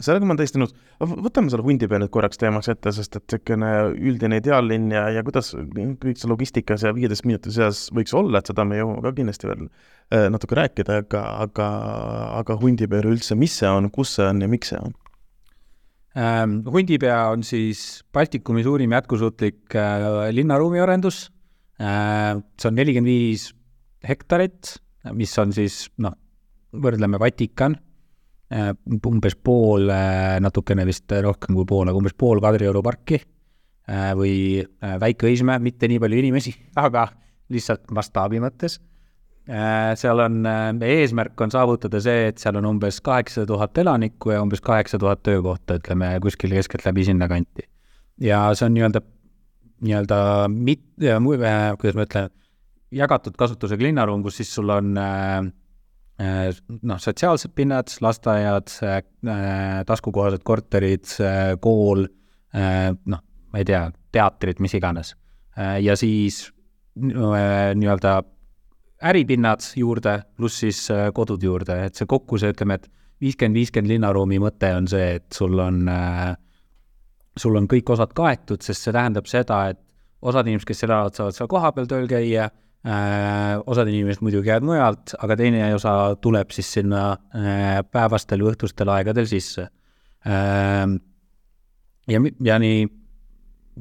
[0.02, 0.74] sellega ma olen täiesti nõus.
[1.02, 5.52] võtame selle Hundipea nüüd korraks teemaks ette, sest et niisugune üldine ideaallinn ja, ja kuidas
[5.54, 9.50] kõik see logistikas ja viieteist minuti seas võiks olla, et seda me jõuame ka kindlasti
[9.50, 11.70] veel äh, natuke rääkida, aga, aga,
[12.42, 14.98] aga Hundipea üleüldse, mis see on, kus see on ja miks see on?
[16.14, 21.28] Ähm, Hundipea on siis Baltikumi suurim jätkusuutlik äh, linnaruumiarendus
[21.82, 22.42] äh,.
[22.58, 23.52] see on nelikümmend viis
[24.08, 24.78] hektarit,
[25.16, 26.16] mis on siis noh,
[26.74, 27.78] võrdleme Vatikan
[28.54, 34.36] umbes pool, äh, natukene vist rohkem kui pool, aga umbes pool Kadrioru parki äh, või
[34.82, 37.08] Väike-Õismäe, mitte nii palju inimesi, aga
[37.54, 38.80] lihtsalt mastaabi mõttes.
[40.00, 40.38] seal on,
[40.78, 44.98] meie eesmärk on saavutada see, et seal on umbes kaheksasada tuhat elanikku ja umbes kaheksa
[44.98, 47.68] tuhat töökohta, ütleme kuskil keskeltläbi sinnakanti.
[48.24, 49.02] ja see on nii-öelda,
[49.84, 52.32] nii-öelda mit-, kuidas ma ütlen,
[52.96, 55.63] jagatud kasutusega linnaruum, kus siis sul on äh, Äh,
[56.20, 59.02] noh, sotsiaalsed pinnad, lasteaiad, äh,
[59.88, 62.06] taskukohased korterid, äh, kool,
[62.54, 65.16] noh, ma ei tea, teatrid, mis iganes.
[65.82, 66.52] ja siis
[67.02, 68.12] nii-öelda
[69.10, 72.86] äripinnad juurde, pluss siis kodud juurde, et see kokku, see ütleme, et
[73.22, 75.82] viiskümmend, viiskümmend linnaruumi mõte on see, et sul on,
[77.38, 79.82] sul on kõik osad kaetud, sest see tähendab seda, et
[80.22, 85.14] osad inimesed, kes elavad, saavad seal kohapeal tööl käia Äh, osad inimesed muidugi jäävad mujalt,
[85.24, 89.70] aga teine osa tuleb siis sinna äh, päevastel või õhtustel aegadel sisse.
[90.28, 90.98] Ähm,
[92.12, 92.88] ja, ja nii,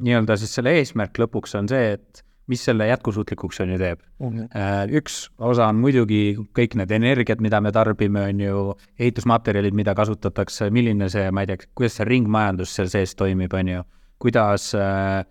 [0.07, 4.29] nii-öelda siis selle eesmärk lõpuks on see, et mis selle jätkusuutlikuks on ju teeb mm.
[4.29, 4.95] -hmm.
[4.99, 8.65] üks osa on muidugi kõik need energiat, mida me tarbime, on ju,
[8.99, 13.69] ehitusmaterjalid, mida kasutatakse, milline see, ma ei tea, kuidas see ringmajandus seal sees toimib, on
[13.69, 13.85] ju,
[14.19, 15.23] kuidas äh,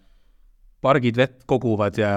[0.82, 2.12] pargid vett koguvad ja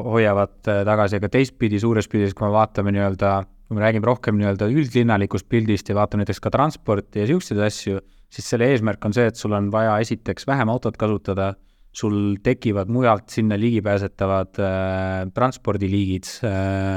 [0.00, 3.32] hoiavad äh, tagasi, aga teistpidi, suures pildis, kui me vaatame nii-öelda,
[3.68, 8.00] kui me räägime rohkem nii-öelda üldlinnalikust pildist ja vaatame näiteks ka transporti ja niisuguseid asju,
[8.32, 11.52] siis selle eesmärk on see, et sul on vaja esiteks vähem autot kasutada,
[11.92, 16.96] sul tekivad mujalt sinna ligipääsetavad äh, transpordiliigid äh,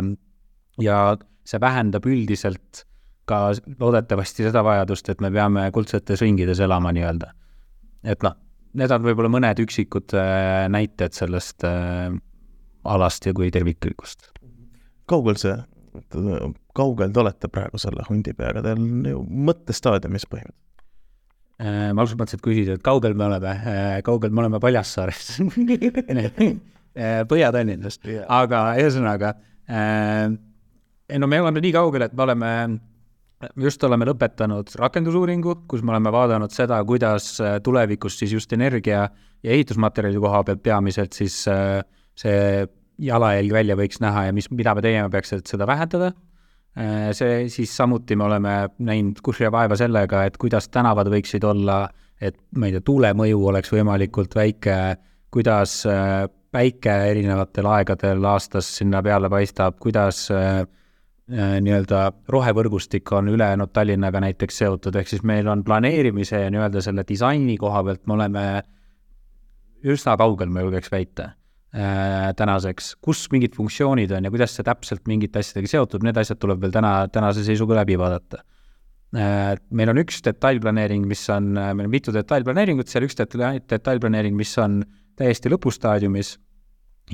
[0.81, 1.03] ja
[1.43, 2.85] see vähendab üldiselt
[3.27, 7.31] ka loodetavasti seda vajadust, et me peame kuldsetes ringides elama nii-öelda.
[8.03, 8.35] et noh,
[8.79, 12.09] need on võib-olla mõned üksikud äh, näited sellest äh,
[12.89, 14.31] alast ja kui terviklikust.
[15.09, 15.55] kaugel see,
[16.77, 20.59] kaugel te olete praegu selle hundipeaga, te olete ju mõttestaadiumis põhimõtteliselt?
[21.63, 23.57] Äh, ma alguses mõtlesin, et küsida, et kaugel me oleme,
[24.05, 25.35] kaugel me oleme Paljassaarest
[27.29, 29.31] Põhja-Tallinnast yeah., aga ühesõnaga,
[31.17, 32.49] no me oleme nii kaugel, et me oleme
[33.55, 38.53] me just oleme lõpetanud rakendusuuringu, kus me oleme vaadanud seda, kuidas äh, tulevikus siis just
[38.55, 39.07] energia
[39.43, 41.81] ja ehitusmaterjali koha pealt peamiselt siis äh,
[42.19, 42.67] see
[43.03, 46.11] jalajälg välja võiks näha ja mis, mida me tegema peaks, et seda vähendada.
[46.77, 51.87] Äh, see siis samuti me oleme näinud kurja vaeva sellega, et kuidas tänavad võiksid olla,
[52.21, 54.77] et ma ei tea, tuule mõju oleks võimalikult väike,
[55.33, 55.81] kuidas
[56.53, 60.63] päike erinevatel aegadel aastas sinna peale paistab, kuidas äh,
[61.31, 67.05] nii-öelda rohevõrgustik on ülejäänud Tallinnaga näiteks seotud, ehk siis meil on planeerimise ja nii-öelda selle
[67.07, 68.43] disaini koha pealt me oleme
[69.87, 71.29] üsna kaugel, ma julgeks väita
[71.75, 76.41] äh, tänaseks, kus mingid funktsioonid on ja kuidas see täpselt mingite asjadega seotud, need asjad
[76.43, 78.43] tuleb veel täna, tänase seisuga läbi vaadata
[79.15, 79.55] äh,.
[79.71, 84.55] meil on üks detailplaneering, mis on, meil on mitu detailplaneeringut seal, üks deta-, detailplaneering, mis
[84.59, 84.81] on
[85.19, 86.37] täiesti lõpustaadiumis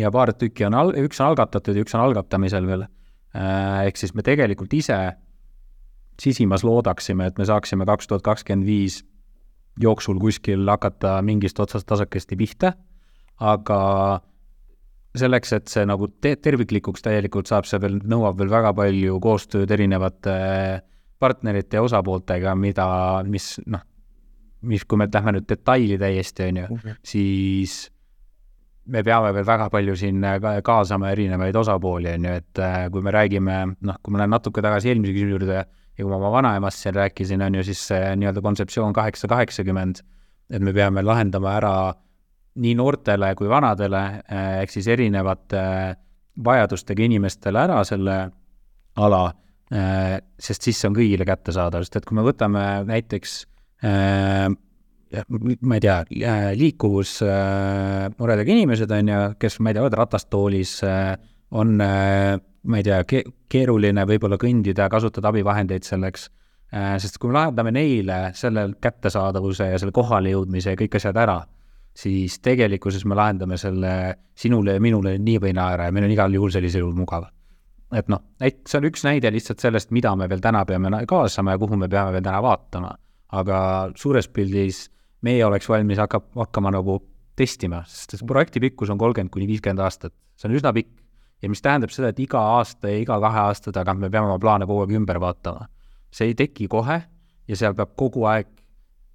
[0.02, 2.96] ja paar tükki on al-, üks on algatatud ja üks on algatamisel veel äh,.
[3.36, 4.98] Ehk siis me tegelikult ise
[6.20, 9.04] sisimas loodaksime, et me saaksime kaks tuhat kakskümmend viis
[9.80, 12.74] jooksul kuskil hakata mingist otsast tasakesti pihta,
[13.40, 13.80] aga
[15.18, 19.72] selleks, et see nagu te-, terviklikuks täielikult saab, see veel nõuab veel väga palju koostööd
[19.72, 20.36] erinevate
[21.20, 22.90] partnerite ja osapooltega, mida,
[23.28, 23.84] mis noh,
[24.68, 27.80] mis, kui me lähme nüüd detaili täiesti, on ju, siis
[28.90, 30.24] me peame veel väga palju siin
[30.66, 34.64] kaasama erinevaid osapooli, on ju, et äh, kui me räägime, noh, kui ma lähen natuke
[34.66, 38.14] tagasi eelmise küsimuse juurde, ja kui ma oma vanaemast siin rääkisin, on ju, siis see
[38.22, 40.04] nii-öelda kontseptsioon kaheksa kaheksakümmend,
[40.50, 41.74] et me peame lahendama ära
[42.60, 45.62] nii noortele kui vanadele, eh, ehk siis erinevate
[46.44, 48.18] vajadustega inimestele ära selle
[49.00, 49.28] ala,
[49.70, 53.36] sest siis see on kõigile kättesaadav, sest et kui me võtame näiteks
[53.86, 54.48] eh,
[55.10, 55.98] ma ei tea,
[56.60, 60.76] liikuvusmuredega inimesed, on ju, kes, ma ei tea, oled ratastoolis,
[61.58, 61.82] on
[62.64, 66.28] ma ei tea ke, keeruline võib-olla kõndida, kasutada abivahendeid selleks,
[66.74, 71.18] äh, sest kui me lahendame neile selle kättesaadavuse ja selle kohale jõudmise ja kõik asjad
[71.18, 71.40] ära,
[71.96, 73.94] siis tegelikkuses me lahendame selle
[74.38, 77.30] sinule ja minule nii või naa ära ja meil on igal juhul sellisel juhul mugav.
[77.96, 81.56] et noh, näit-, see on üks näide lihtsalt sellest, mida me veel täna peame kaasama
[81.56, 82.96] ja kuhu me peame veel täna vaatama.
[83.32, 83.58] aga
[83.96, 84.90] suures pildis
[85.26, 87.00] meie oleks valmis hakkab, hakkama nagu
[87.40, 90.96] testima, sest projekti pikkus on kolmkümmend kuni viiskümmend aastat, see on üsna pikk.
[91.40, 94.40] Ja mis tähendab seda, et iga aasta ja iga kahe aasta tagant me peame oma
[94.44, 95.70] plaane kogu aeg ümber vaatama.
[96.12, 96.98] see ei teki kohe
[97.48, 98.48] ja seal peab kogu aeg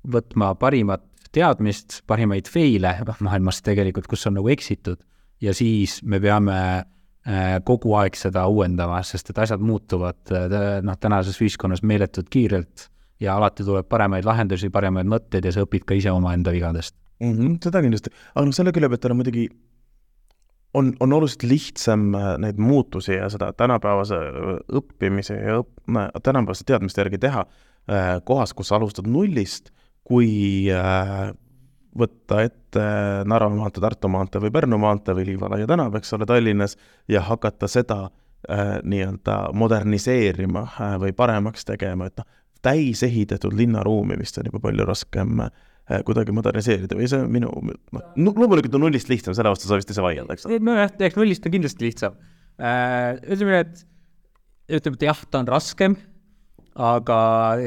[0.06, 1.02] võtma parimat
[1.34, 5.00] teadmist, parimaid feile maailmas tegelikult, kus on nagu eksitud,
[5.42, 10.98] ja siis me peame äh, kogu aeg seda uuendama, sest et asjad muutuvad äh, noh,
[11.00, 12.88] tänases ühiskonnas meeletult kiirelt
[13.24, 17.32] ja alati tuleb paremaid lahendusi, paremaid mõtteid ja sa õpid ka ise omaenda vigadest mm.
[17.32, 19.46] -hmm, seda kindlasti, aga noh, selle külje pealt on muidugi
[20.74, 26.66] on, on oluliselt lihtsam äh, neid muutusi ja seda tänapäevase äh, õppimise ja õpp-, tänapäevaste
[26.66, 29.70] teadmiste järgi teha äh, kohas, kus sa alustad nullist,
[30.04, 30.68] kui
[31.98, 32.84] võtta ette
[33.30, 36.76] Narva maantee, Tartu maantee või Pärnu maantee või Liivalaia tänav, eks ole, Tallinnas,
[37.08, 42.28] ja hakata seda äh, nii-öelda moderniseerima äh, või paremaks tegema, et noh,
[42.64, 47.50] täisehitatud linnaruumi vist on juba palju raskem äh, kuidagi moderniseerida või see on minu,
[47.92, 51.18] noh, loomulikult on nullist lihtsam, selle vastu sa vist ei saa vaielda, eks nojah, eks
[51.20, 52.18] nullist on kindlasti lihtsam.
[52.60, 53.84] Äh, ütleme, et
[54.78, 55.96] ütleme, et jah, ta on raskem,
[56.74, 57.18] aga,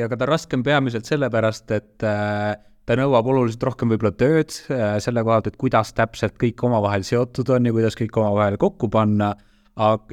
[0.07, 2.55] aga ta on raskem peamiselt sellepärast, et äh,
[2.87, 7.49] ta nõuab oluliselt rohkem võib-olla tööd selle koha pealt, et kuidas täpselt kõik omavahel seotud
[7.51, 9.33] on ja kuidas kõik omavahel kokku panna,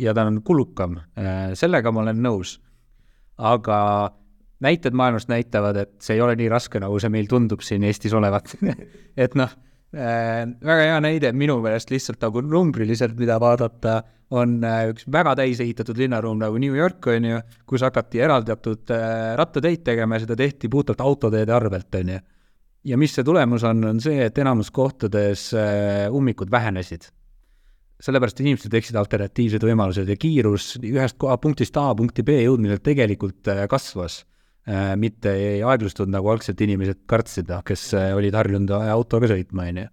[0.02, 0.98] ja ta on kulukam,
[1.56, 2.58] sellega ma olen nõus.
[3.38, 3.78] aga
[4.64, 8.14] näited maailmast näitavad, et see ei ole nii raske, nagu see meil tundub siin Eestis
[8.16, 8.56] olevat.
[9.24, 9.52] Et noh
[9.94, 14.00] äh,, väga hea näide minu meelest lihtsalt nagu numbriliselt, mida vaadata,
[14.34, 19.34] on äh, üks väga täisehitatud linnaruum nagu New York, on ju, kus hakati eraldatud äh,
[19.38, 22.22] rattateid tegema ja seda tehti puhtalt autoteede arvelt, on ju.
[22.90, 27.10] ja mis see tulemus on, on see, et enamus kohtades äh, ummikud vähenesid.
[28.04, 33.52] Sellepärast inimesed tekkisid alternatiivsed võimalused ja kiirus ühest koha punktist A punkti B jõudmisel tegelikult
[33.52, 34.24] äh, kasvas
[34.96, 39.80] mitte ei aeglustunud, nagu algselt inimesed kartsid, noh, kes äh, olid harjunud autoga sõitma, on
[39.82, 39.90] ju.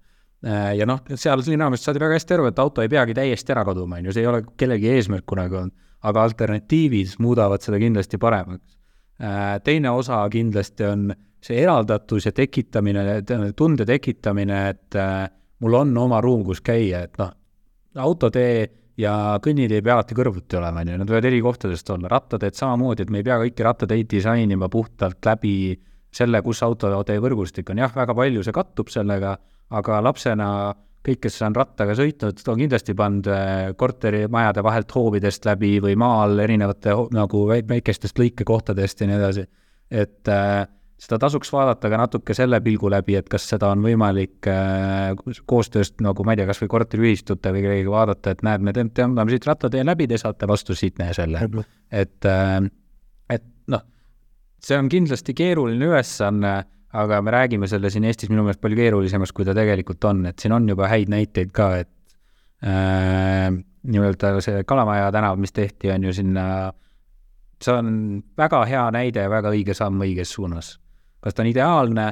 [0.47, 3.65] Äh, ja noh, seal linnameest saadi väga hästi aru, et auto ei peagi täiesti ära
[3.67, 5.75] kaduma, on ju, see ei ole kellegi eesmärk kunagi olnud,
[6.07, 8.77] aga alternatiivid muudavad seda kindlasti paremaks.
[9.61, 11.11] Teine osa kindlasti on
[11.45, 13.03] see eraldatus ja tekitamine,
[13.59, 14.97] tunde tekitamine, et
[15.61, 17.29] mul on oma ruum, kus käia, et noh,
[18.01, 18.63] autotee
[19.01, 22.57] ja kõnnitee ei pea alati kõrvuti olema, on ju, nad võivad eri kohtadest olla, rattateed
[22.57, 25.55] samamoodi, et me ei pea kõiki rattateid disainima puhtalt läbi
[26.11, 29.35] selle, kus autotee võrgustik on, jah, väga palju see kattub sellega,
[29.71, 30.47] aga lapsena
[31.05, 36.43] kõik, kes on rattaga sõitnud, on kindlasti pannud äh, korterimajade vahelt hoovidest läbi või maal
[36.43, 39.47] erinevate nagu väikestest lõikekohtadest ja nii edasi.
[39.91, 40.67] et äh,
[41.01, 45.15] seda tasuks vaadata ka natuke selle pilgu läbi, et kas seda on võimalik äh,
[45.49, 49.33] koostööst nagu ma ei tea, kas või korteriühistute või kellegagi vaadata, et näed, me tõmbame
[49.33, 51.41] siit rattatee läbi, te saate vastu siit selle.
[51.89, 52.59] et, äh,
[53.33, 53.87] et noh,
[54.61, 56.53] see on kindlasti keeruline ülesanne,
[57.01, 60.39] aga me räägime selle siin Eestis minu meelest palju keerulisemast, kui ta tegelikult on, et
[60.39, 61.89] siin on juba häid näiteid ka, et
[62.61, 63.49] äh,
[63.89, 66.45] nii-öelda see Kalamaja tänav, mis tehti, on ju sinna
[67.63, 70.75] see on väga hea näide ja väga õige samm õiges suunas.
[71.21, 72.07] Kas ta on ideaalne,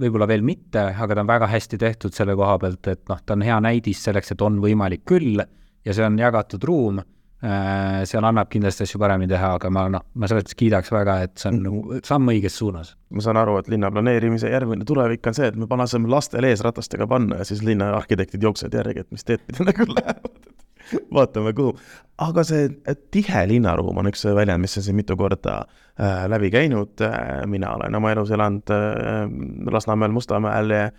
[0.00, 3.36] võib-olla veel mitte, aga ta on väga hästi tehtud selle koha pealt, et noh, ta
[3.36, 7.02] on hea näidis selleks, et on võimalik küll ja see on jagatud ruum.
[7.40, 11.14] Äh, seal annab kindlasti asju paremini teha, aga ma noh, ma selles mõttes kiidaks väga,
[11.24, 12.90] et see on nagu samm õiges suunas.
[13.16, 17.08] ma saan aru, et linna planeerimise järgmine tulevik on see, et me paneme lastel eesratastega
[17.08, 20.49] panna ja siis linna arhitektid jooksevad järgi, et mis teed pidi nagu lähevad,
[21.16, 21.76] vaatame kuhu.
[22.18, 22.68] aga see
[23.10, 27.74] tihe linnaruum on üks väljend, mis on siin mitu korda äh, läbi käinud äh,, mina
[27.76, 29.24] olen oma elus elanud äh,
[29.72, 30.90] Lasnamäel, Mustamäel ja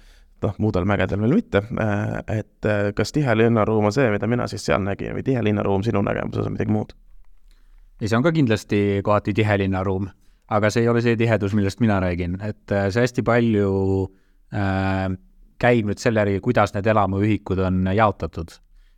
[0.41, 4.47] noh, muudel mägedel veel mitte, äh, et äh, kas tihe linnaruum on see, mida mina
[4.51, 6.95] siis seal nägin või tihe linnaruum sinu nägemuses on midagi muud?
[8.01, 10.09] ei, see on ka kindlasti kohati tihe linnaruum,
[10.49, 13.69] aga see ei ole see tihedus, millest mina räägin, et äh, see hästi palju
[14.55, 15.11] äh,
[15.61, 18.57] käib nüüd selle järgi, kuidas need elamuühikud on jaotatud.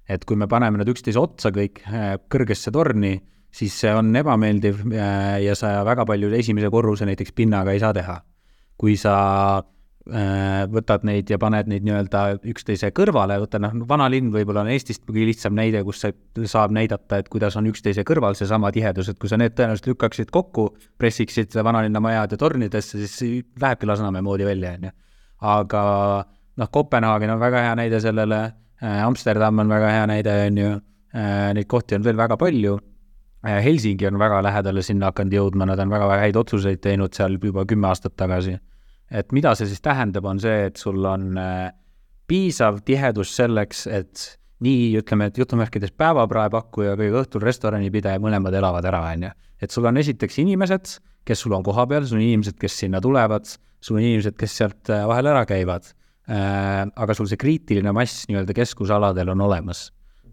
[0.09, 3.15] Et kui me paneme nad üksteise otsa kõik äh, kõrgesse torni,
[3.53, 7.93] siis see on ebameeldiv äh, ja sa väga palju esimese korruse näiteks pinnaga ei saa
[7.93, 8.21] teha.
[8.77, 9.13] kui sa
[10.03, 15.05] Äh, võtad neid ja paned neid nii-öelda üksteise kõrvale, võta noh, vanalinn võib-olla on Eestist
[15.07, 16.01] kõige lihtsam näide, kus
[16.51, 20.33] saab näidata, et kuidas on üksteise kõrval seesama tihedus, et kui sa need tõenäoliselt lükkaksid
[20.35, 20.65] kokku,
[20.99, 24.93] pressiksid vanalinna majade tornidesse, siis lähebki Lasnamäe moodi välja, on ju.
[25.53, 25.83] aga
[26.59, 28.41] noh, Kopenhaagen on väga hea näide sellele,
[28.83, 30.73] Amsterdam on väga hea näide, on ju,
[31.15, 32.79] äh, neid kohti on veel väga palju.
[33.43, 37.65] Helsingi on väga lähedale sinna hakanud jõudma, nad on väga häid otsuseid teinud seal juba
[37.67, 38.55] kümme aastat tagasi.
[39.11, 41.73] Et mida see siis tähendab, on see, et sul on äh,
[42.29, 44.23] piisav tihedus selleks, et
[44.63, 49.33] nii ütleme, et jutumärkides päevapraepakkuja või õhtul restoranipidaja, mõlemad elavad ära, on ju.
[49.63, 50.95] et sul on esiteks inimesed,
[51.27, 53.47] kes sul on kohapeal, sul on inimesed, kes sinna tulevad,
[53.83, 55.91] sul on inimesed, kes sealt äh, vahel ära käivad.
[55.91, 59.89] äh,, aga sul see kriitiline mass nii-öelda keskusaladel on olemas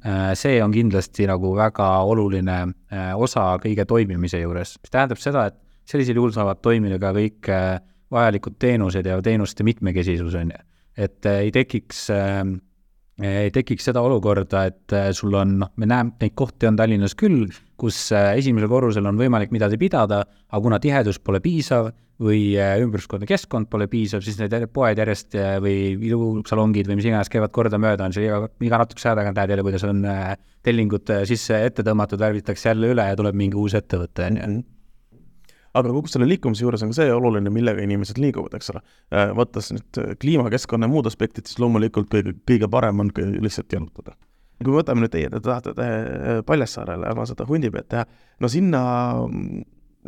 [0.06, 0.30] äh,.
[0.38, 5.58] see on kindlasti nagu väga oluline äh, osa kõige toimimise juures, mis tähendab seda, et
[5.90, 7.80] sellisel juhul saavad toimida ka kõik äh,
[8.10, 10.66] vajalikud teenused ja teenuste mitmekesisus, on ju.
[10.96, 12.44] et äh, ei tekiks äh,
[13.20, 17.14] ei tekiks seda olukorda, et äh, sul on, noh, me näeme, neid kohti on Tallinnas
[17.14, 21.90] küll, kus esimesel korrusel on võimalik midagi pidada, aga kuna tihedus pole piisav
[22.20, 22.40] või
[22.84, 28.08] ümbruskonna keskkond pole piisav, siis need poed järjest või ilusalongid või mis iganes käivad kordamööda,
[28.08, 30.04] on seal iga, iga natukese aja tagant näed jälle, kuidas on
[30.66, 34.60] tellingud sisse ette tõmmatud, värvitakse jälle üle ja tuleb mingi uus ettevõte, on ju
[35.78, 38.82] aga kogu selle liikumise juures on ka see oluline, millega inimesed liiguvad, eks ole.
[39.14, 43.12] Äh, võttes nüüd äh, kliimakeskkonna ja muud aspektid, siis loomulikult kõige, kõige parem on
[43.44, 44.16] lihtsalt jalutada.
[44.60, 48.06] kui me võtame nüüd teie, te tahate äh, Paljassaarele oma seda hundipeed teha,
[48.40, 48.80] no sinna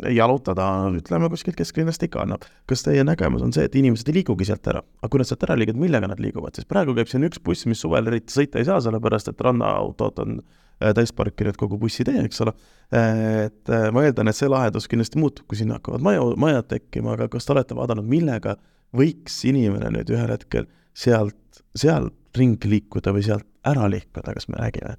[0.09, 0.65] jalutada,
[0.97, 2.47] ütleme kuskilt kesklinnast ikka annab.
[2.69, 5.45] kas teie nägemus on see, et inimesed ei liigugi sealt ära, aga kui nad sealt
[5.45, 8.61] ära liiguvad, millega nad liiguvad, sest praegu käib siin üks buss, mis suvel eriti sõita
[8.61, 10.41] ei saa, sellepärast et rannaautod on
[10.83, 12.53] Äh, täisparkinud kogu bussitee, eks ole.
[12.93, 17.13] et äh, ma eeldan, et see lahendus kindlasti muutub, kui sinna hakkavad maju, majad tekkima,
[17.13, 18.55] aga kas te olete vaadanud, millega
[18.97, 20.67] võiks inimene nüüd ühel hetkel
[20.97, 24.97] sealt, sealt ringi liikuda või sealt ära liikuda, kas me räägime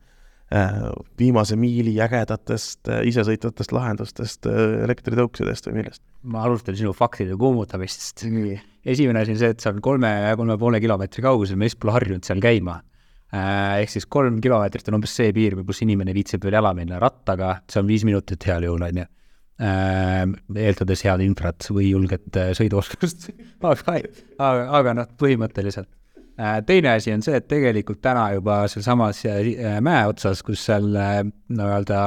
[1.19, 6.03] viimase miili ägedatest isesõitvatest lahendustest, elektritõuksidest või millest?
[6.25, 8.23] ma alustan sinu faktide kuumutamist.
[8.25, 11.97] esimene asi on see, et see on kolme, kolme poole kilomeetri kaugusel, me lihtsalt pole
[11.99, 12.79] harjunud seal käima
[13.35, 17.01] Äh, ehk siis kolm kilomeetrit on umbes see piir, kus inimene viitsib veel jala minna,
[17.03, 19.07] rattaga see on viis minutit heal juhul, on ju.
[19.65, 20.23] Äh,
[20.67, 23.29] eeldades head infrat või julget äh, sõiduoskust
[23.63, 23.97] aga,
[24.49, 25.91] aga, aga noh, põhimõtteliselt.
[26.66, 29.22] Teine asi on see, et tegelikult täna juba sealsamas
[29.85, 32.01] mäe otsas, kus seal nii-öelda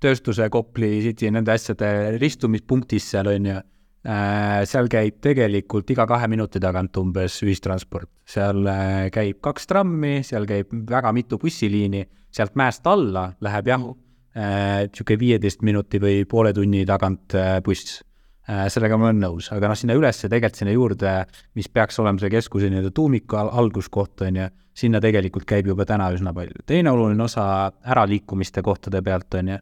[0.00, 3.58] tööstuse, Kopli, City, nende asjade ristumispunktis seal on ju
[4.06, 8.06] Äh, seal käib tegelikult iga kahe minuti tagant umbes ühistransport.
[8.22, 13.82] seal äh, käib kaks trammi, seal käib väga mitu bussiliini, sealt mäest alla läheb jah,
[13.82, 17.34] niisugune äh, viieteist minuti või poole tunni tagant
[17.66, 17.98] buss.
[18.46, 21.16] Sellega ma olen nõus, aga noh, sinna üles tegelikult sinna juurde,
[21.58, 26.12] mis peaks olema see keskuse nii-öelda tuumiku alguskoht, on ju, sinna tegelikult käib juba täna
[26.14, 26.62] üsna palju.
[26.66, 29.58] teine oluline osa äraliikumiste kohtade pealt, on ju,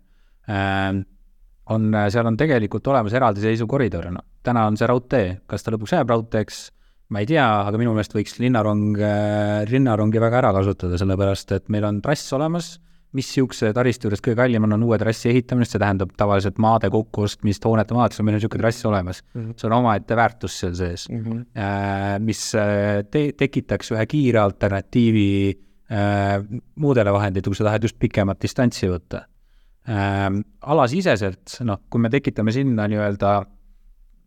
[1.72, 5.94] on, seal on tegelikult olemas eraldiseisu koridor, noh täna on see raudtee, kas ta lõpuks
[5.96, 6.60] jääb raudteeks,
[7.14, 8.98] ma ei tea, aga minu meelest võiks linnarong,
[9.70, 12.74] linnarongi väga ära kasutada, sellepärast et meil on trass olemas,
[13.14, 16.90] mis niisuguse taristu juures kõige kallim on, on uue trassi ehitamine, see tähendab tavaliselt maade
[16.92, 19.40] kokkuostmist, hoonete maadest, meil on niisugune trass olemas mm.
[19.40, 19.58] -hmm.
[19.60, 22.24] see on omaette väärtus seal sees mm, -hmm.
[22.24, 25.30] mis äh, te-, tekitaks ühe kiire alternatiivi
[25.92, 26.42] äh,
[26.74, 29.24] muudele vahenditele, kui sa tahad just pikemat distantsi võtta
[29.88, 30.30] äh,.
[30.60, 33.34] alasiseselt, noh, kui me tekitame sinna nii-öelda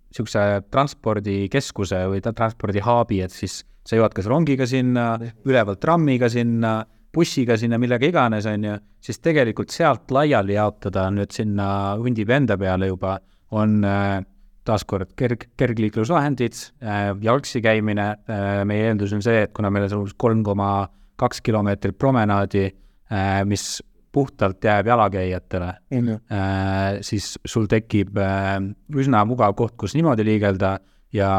[0.07, 5.17] niisuguse transpordikeskuse või transpordi hub'i, et siis sa jõuad kas rongiga sinna,
[5.47, 6.85] ülevalt trammiga sinna,
[7.18, 11.68] bussiga sinna millega iganes, on ju, siis tegelikult sealt laiali jaotada nüüd sinna
[11.99, 13.18] hundipi enda peale juba
[13.57, 14.22] on äh,
[14.68, 20.03] taaskord kerg, kergliiklusvahendid äh,, jalgsi käimine äh,, meie eeldus on see, et kuna meil on
[20.03, 20.72] umbes kolm koma
[21.18, 23.78] kaks kilomeetrit promenaadi äh,, mis
[24.18, 27.01] puhtalt jääb jalakäijatele mm, -hmm.
[27.01, 28.57] siis sul tekib äh,
[28.95, 30.78] üsna mugav koht, kus niimoodi liigelda
[31.13, 31.30] ja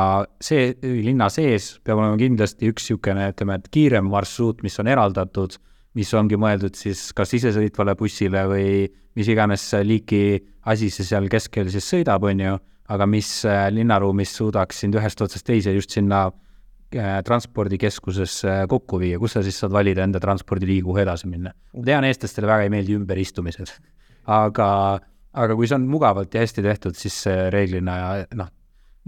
[0.41, 5.59] see linna sees peab olema kindlasti üks niisugune, ütleme, et kiirem marsruut, mis on eraldatud,
[5.99, 8.87] mis ongi mõeldud siis kas isesõitvale bussile või
[9.19, 10.23] mis iganes liiki
[10.71, 12.59] asi see seal keskel siis sõidab, on ju,
[12.95, 19.19] aga mis äh, linnaruumis suudaks sind ühest otsast teise just sinna äh, transpordikeskusesse kokku viia,
[19.21, 21.55] kus sa siis saad valida enda transpordiliigi, kuhu edasi minna.
[21.75, 23.75] ma tean, eestlastele väga ei meeldi ümberistumised,
[24.39, 24.69] aga,
[25.35, 27.25] aga kui see on mugavalt ja hästi tehtud, siis
[27.55, 27.99] reeglina
[28.39, 28.53] noh,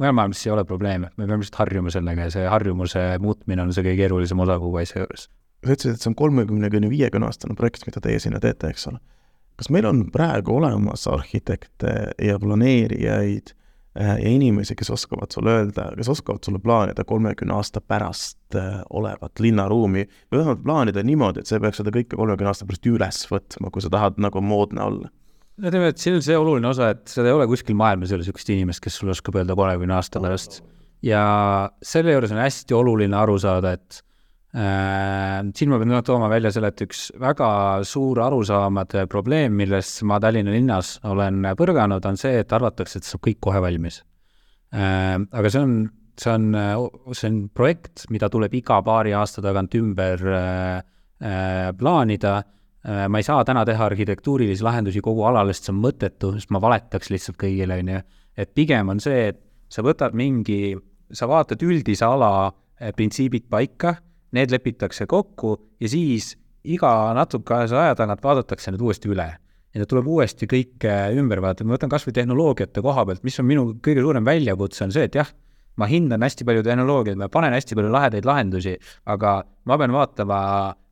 [0.01, 3.73] mujal maailmas ei ole probleeme, me peame lihtsalt harjuma sellega ja see harjumuse muutmine on
[3.77, 5.29] see kõige keerulisem osa kogu asja juures.
[5.65, 8.89] Sa ütlesid, et see on kolmekümne kuni viiekümne aastane projekt, mida teie sinna teete, eks
[8.91, 9.01] ole.
[9.61, 11.95] kas meil on praegu olemas arhitekte
[12.25, 17.81] ja planeerijaid äh, ja inimesi, kes oskavad sulle öelda, kes oskavad sulle plaanida kolmekümne aasta
[17.81, 22.55] pärast äh, olevat linnaruumi või vähemalt plaanida niimoodi, et sa ei peaks seda kõike kolmekümne
[22.55, 25.13] aasta pärast üles võtma, kui sa tahad nagu moodne olla
[25.61, 28.17] no teeme, et siin on see oluline osa, et seda ei ole kuskil maailmas ei
[28.17, 30.63] ole niisugust inimest, kes sulle oskab öelda kolmekümne aasta pärast.
[31.05, 31.25] ja
[31.85, 34.01] selle juures on hästi oluline aru saada, et
[34.51, 37.51] siin ma pean tooma välja selle, et üks väga
[37.87, 43.23] suur arusaamade probleem, millest ma Tallinna linnas olen põrganud, on see, et arvatakse, et saab
[43.29, 44.01] kõik kohe valmis
[44.75, 45.15] äh,.
[45.23, 45.77] aga see on,
[46.19, 46.49] see on,
[47.15, 50.83] see on projekt, mida tuleb iga paari aasta tagant ümber äh,
[51.23, 52.41] äh, plaanida
[52.81, 56.53] Äh, ma ei saa täna teha arhitektuurilisi lahendusi kogu alale, sest see on mõttetu, sest
[56.55, 57.99] ma valetaks lihtsalt kõigile, on ju.
[58.41, 60.79] et pigem on see, et sa võtad mingi,
[61.13, 63.99] sa vaatad üldise ala äh, printsiibid paika,
[64.37, 69.29] need lepitakse kokku ja siis iga natukese aja tagant vaadatakse need uuesti üle.
[69.75, 73.39] ja tuleb uuesti kõik äh, ümber vaadata, ma võtan kas või tehnoloogiate koha pealt, mis
[73.39, 75.29] on minu kõige suurem väljakutse, on see, et jah,
[75.79, 78.75] ma hindan hästi palju tehnoloogiat, ma panen hästi palju lahedaid lahendusi,
[79.07, 79.37] aga
[79.71, 80.41] ma pean vaatama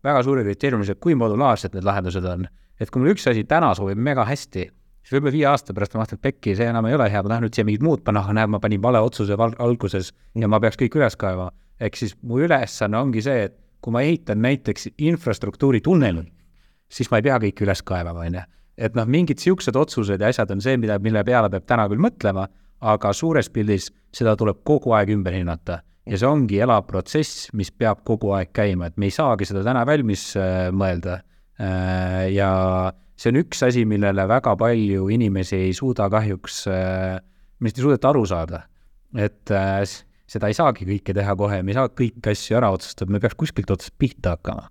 [0.07, 2.47] väga suure kriteeriumis, et kui modulaarsed need lahendused on.
[2.79, 4.69] et kui mul üks asi täna sobib mega hästi,
[5.03, 7.33] siis võib-olla viie aasta pärast ma vaatan, et pekki, see enam ei ole hea, ma
[7.33, 10.61] tahan nüüd siia mingit muud panna, aga näed, ma panin vale otsuse alguses ja ma
[10.63, 11.51] peaks kõik üles kaevama.
[11.81, 16.25] Ehk siis mu ülesanne ongi see, et kui ma ehitan näiteks infrastruktuuri tunneli,
[16.91, 18.47] siis ma ei pea kõike üles kaevama, on ju.
[18.79, 22.03] et noh, mingid niisugused otsused ja asjad on see, mida, mille peale peab täna küll
[22.03, 22.47] mõtlema,
[22.79, 27.71] aga suures pildis seda tuleb kogu aeg ümber hinnata ja see ongi elav protsess, mis
[27.75, 31.21] peab kogu aeg käima, et me ei saagi seda täna valmis äh, mõelda
[31.61, 32.29] äh,.
[32.33, 32.51] ja
[33.19, 37.19] see on üks asi, millele väga palju inimesi ei suuda kahjuks äh,,
[37.59, 38.63] millest ei suudeta aru saada.
[39.17, 39.83] et äh,
[40.29, 43.39] seda ei saagi kõike teha kohe, me ei saa kõiki asju ära otsustada, me peaks
[43.39, 44.69] kuskilt otsast pihta hakkama